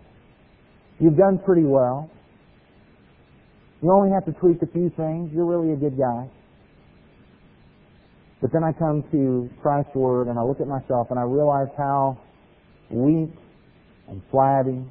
You've 0.99 1.17
done 1.17 1.39
pretty 1.43 1.63
well. 1.63 2.11
You 3.81 3.91
only 3.91 4.11
have 4.13 4.25
to 4.25 4.31
tweak 4.39 4.61
a 4.61 4.67
few 4.67 4.91
things. 4.95 5.31
You're 5.33 5.45
really 5.45 5.73
a 5.73 5.75
good 5.75 5.97
guy. 5.97 6.29
But 8.39 8.51
then 8.53 8.63
I 8.63 8.71
come 8.71 9.03
to 9.11 9.49
Christ's 9.61 9.95
Word 9.95 10.27
and 10.27 10.37
I 10.37 10.43
look 10.43 10.61
at 10.61 10.67
myself 10.67 11.07
and 11.09 11.17
I 11.17 11.23
realize 11.23 11.69
how 11.75 12.19
weak 12.91 13.31
and 14.07 14.21
flabby 14.29 14.85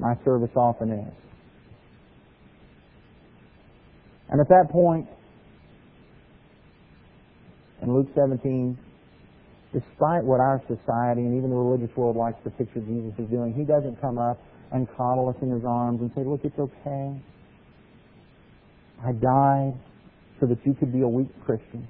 my 0.00 0.14
service 0.24 0.50
often 0.56 0.90
is. 0.90 1.14
And 4.30 4.40
at 4.40 4.48
that 4.48 4.70
point, 4.70 5.06
In 7.82 7.94
Luke 7.94 8.08
17, 8.14 8.76
despite 9.72 10.24
what 10.24 10.40
our 10.40 10.60
society 10.68 11.22
and 11.22 11.36
even 11.36 11.50
the 11.50 11.56
religious 11.56 11.94
world 11.96 12.16
likes 12.16 12.36
to 12.44 12.50
picture 12.50 12.80
Jesus 12.80 13.12
as 13.18 13.26
doing, 13.30 13.54
he 13.54 13.64
doesn't 13.64 14.00
come 14.00 14.18
up 14.18 14.38
and 14.72 14.86
coddle 14.96 15.28
us 15.28 15.36
in 15.40 15.50
his 15.50 15.64
arms 15.66 16.00
and 16.00 16.10
say, 16.14 16.22
look, 16.24 16.40
it's 16.44 16.58
okay. 16.58 17.16
I 19.02 19.12
died 19.12 19.74
so 20.40 20.46
that 20.46 20.58
you 20.64 20.74
could 20.74 20.92
be 20.92 21.00
a 21.00 21.08
weak 21.08 21.28
Christian. 21.44 21.88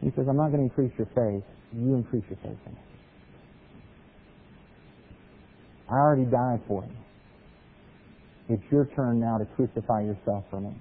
He 0.00 0.10
says, 0.14 0.26
I'm 0.28 0.36
not 0.36 0.52
going 0.52 0.68
to 0.68 0.70
increase 0.70 0.92
your 0.96 1.08
faith. 1.08 1.44
You 1.74 1.94
increase 1.94 2.24
your 2.30 2.38
faith 2.42 2.58
in. 2.66 2.87
I 5.90 5.94
already 5.94 6.24
died 6.24 6.60
for 6.68 6.84
you. 6.84 8.54
It's 8.54 8.62
your 8.70 8.86
turn 8.96 9.20
now 9.20 9.38
to 9.38 9.46
crucify 9.56 10.02
yourself 10.02 10.44
for 10.50 10.60
me. 10.60 10.74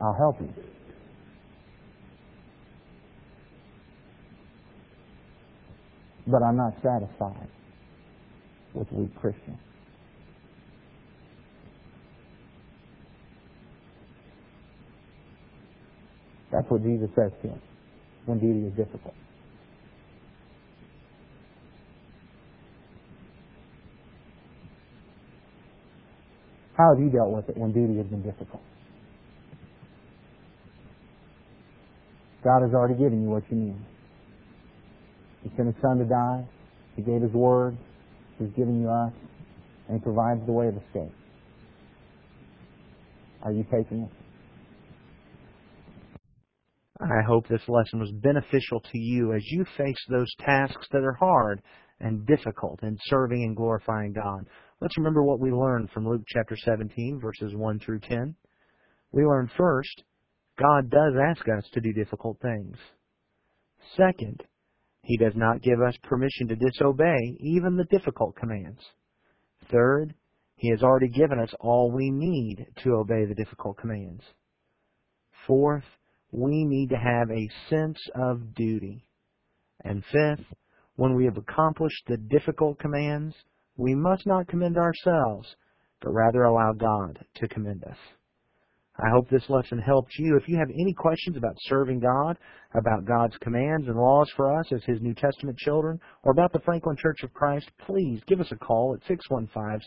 I'll 0.00 0.14
help 0.14 0.40
you. 0.40 0.52
But 6.26 6.42
I'm 6.42 6.56
not 6.56 6.74
satisfied 6.82 7.48
with 8.74 8.90
weak 8.92 9.14
Christians. 9.16 9.58
That's 16.52 16.68
what 16.70 16.82
Jesus 16.82 17.10
says 17.14 17.32
to 17.42 17.48
him 17.48 17.60
when 18.26 18.38
duty 18.38 18.66
is 18.66 18.74
difficult. 18.74 19.14
How 26.78 26.94
have 26.94 27.02
you 27.02 27.10
dealt 27.10 27.30
with 27.32 27.48
it 27.48 27.56
when 27.56 27.72
duty 27.72 27.96
has 27.96 28.06
been 28.06 28.22
difficult? 28.22 28.62
God 32.44 32.62
has 32.62 32.72
already 32.72 32.94
given 32.94 33.20
you 33.20 33.30
what 33.30 33.42
you 33.50 33.56
need. 33.56 33.76
He 35.42 35.50
sent 35.56 35.74
His 35.74 35.82
Son 35.82 35.98
to 35.98 36.04
die. 36.04 36.46
He 36.94 37.02
gave 37.02 37.20
His 37.20 37.32
Word. 37.32 37.76
He's 38.38 38.50
given 38.50 38.80
you 38.80 38.88
us. 38.88 39.12
And 39.88 39.98
He 39.98 40.04
provides 40.04 40.40
the 40.46 40.52
way 40.52 40.68
of 40.68 40.76
escape. 40.76 41.12
Are 43.42 43.50
you 43.50 43.64
taking 43.64 44.02
it? 44.02 44.10
I 47.00 47.22
hope 47.26 47.48
this 47.48 47.62
lesson 47.68 47.98
was 47.98 48.12
beneficial 48.12 48.80
to 48.80 48.98
you 48.98 49.32
as 49.32 49.42
you 49.46 49.64
face 49.76 50.04
those 50.08 50.32
tasks 50.40 50.86
that 50.92 51.02
are 51.02 51.16
hard 51.18 51.60
and 52.00 52.24
difficult 52.26 52.82
in 52.82 52.98
serving 53.06 53.42
and 53.42 53.56
glorifying 53.56 54.12
God. 54.12 54.46
Let's 54.80 54.96
remember 54.96 55.24
what 55.24 55.40
we 55.40 55.50
learned 55.50 55.90
from 55.90 56.08
Luke 56.08 56.22
chapter 56.28 56.56
17, 56.56 57.18
verses 57.20 57.52
1 57.52 57.80
through 57.80 57.98
10. 57.98 58.36
We 59.10 59.24
learned 59.24 59.50
first, 59.56 60.04
God 60.56 60.88
does 60.88 61.14
ask 61.20 61.44
us 61.48 61.68
to 61.72 61.80
do 61.80 61.92
difficult 61.92 62.38
things. 62.40 62.76
Second, 63.96 64.44
He 65.02 65.16
does 65.16 65.32
not 65.34 65.62
give 65.62 65.82
us 65.82 65.96
permission 66.04 66.46
to 66.48 66.54
disobey 66.54 67.16
even 67.40 67.76
the 67.76 67.88
difficult 67.90 68.36
commands. 68.36 68.78
Third, 69.68 70.14
He 70.54 70.70
has 70.70 70.84
already 70.84 71.08
given 71.08 71.40
us 71.40 71.52
all 71.58 71.90
we 71.90 72.10
need 72.12 72.64
to 72.84 72.90
obey 72.90 73.24
the 73.24 73.34
difficult 73.34 73.78
commands. 73.78 74.22
Fourth, 75.48 75.86
we 76.30 76.64
need 76.64 76.90
to 76.90 76.96
have 76.96 77.30
a 77.32 77.50
sense 77.68 77.98
of 78.14 78.54
duty. 78.54 79.04
And 79.82 80.04
fifth, 80.04 80.46
when 80.94 81.16
we 81.16 81.24
have 81.24 81.36
accomplished 81.36 82.04
the 82.06 82.16
difficult 82.16 82.78
commands, 82.78 83.34
we 83.78 83.94
must 83.94 84.26
not 84.26 84.48
commend 84.48 84.76
ourselves, 84.76 85.56
but 86.02 86.12
rather 86.12 86.42
allow 86.42 86.72
God 86.72 87.24
to 87.36 87.48
commend 87.48 87.84
us. 87.84 87.96
I 89.00 89.10
hope 89.14 89.30
this 89.30 89.48
lesson 89.48 89.78
helped 89.78 90.10
you. 90.18 90.36
If 90.36 90.48
you 90.48 90.58
have 90.58 90.70
any 90.70 90.92
questions 90.92 91.36
about 91.36 91.54
serving 91.60 92.00
God, 92.00 92.36
about 92.74 93.04
God's 93.04 93.36
commands 93.40 93.86
and 93.86 93.96
laws 93.96 94.28
for 94.36 94.58
us 94.58 94.66
as 94.72 94.82
His 94.84 95.00
New 95.00 95.14
Testament 95.14 95.56
children, 95.56 96.00
or 96.24 96.32
about 96.32 96.52
the 96.52 96.58
Franklin 96.64 96.96
Church 96.96 97.22
of 97.22 97.32
Christ, 97.32 97.70
please 97.86 98.20
give 98.26 98.40
us 98.40 98.50
a 98.50 98.56
call 98.56 98.96
at 98.96 99.04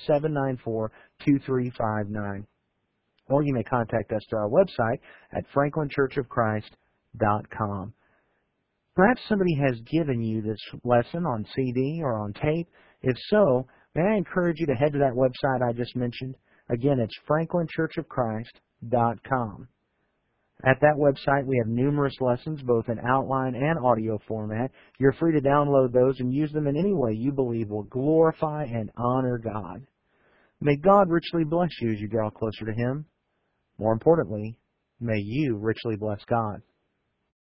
615-794-2359. 0.10 2.46
Or 3.28 3.44
you 3.44 3.54
may 3.54 3.64
contact 3.64 4.14
us 4.14 4.24
through 4.30 4.40
our 4.40 4.50
website 4.50 5.00
at 5.34 5.44
franklinchurchofchrist.com. 5.54 7.94
Perhaps 8.96 9.22
somebody 9.28 9.56
has 9.56 9.78
given 9.92 10.22
you 10.22 10.42
this 10.42 10.62
lesson 10.86 11.26
on 11.26 11.46
CD 11.54 12.00
or 12.02 12.18
on 12.18 12.32
tape. 12.34 12.70
If 13.02 13.18
so, 13.30 13.68
may 13.96 14.04
I 14.04 14.16
encourage 14.16 14.60
you 14.60 14.68
to 14.68 14.74
head 14.74 14.94
to 14.94 15.00
that 15.00 15.14
website 15.14 15.68
I 15.68 15.74
just 15.74 15.96
mentioned? 15.96 16.36
Again, 16.70 17.00
it's 17.00 17.18
franklinchurchofchrist.com. 17.30 19.68
At 20.64 20.80
that 20.82 20.96
website, 20.96 21.46
we 21.46 21.58
have 21.58 21.68
numerous 21.68 22.14
lessons, 22.22 22.62
both 22.62 22.88
in 22.88 23.00
outline 23.00 23.56
and 23.56 23.80
audio 23.84 24.20
format. 24.28 24.70
You're 25.00 25.14
free 25.14 25.34
to 25.34 25.42
download 25.42 25.92
those 25.92 26.20
and 26.20 26.32
use 26.32 26.52
them 26.52 26.68
in 26.68 26.78
any 26.78 26.94
way 26.94 27.14
you 27.14 27.32
believe 27.32 27.70
will 27.70 27.82
glorify 27.84 28.66
and 28.66 28.92
honor 28.96 29.40
God. 29.40 29.88
May 30.60 30.76
God 30.76 31.10
richly 31.10 31.44
bless 31.44 31.72
you 31.82 31.92
as 31.92 32.00
you 32.00 32.08
draw 32.08 32.30
closer 32.30 32.66
to 32.66 32.74
Him. 32.74 33.06
More 33.80 33.94
importantly, 33.94 34.60
may 35.00 35.18
you 35.18 35.58
richly 35.58 35.96
bless 35.96 36.24
God. 36.26 36.62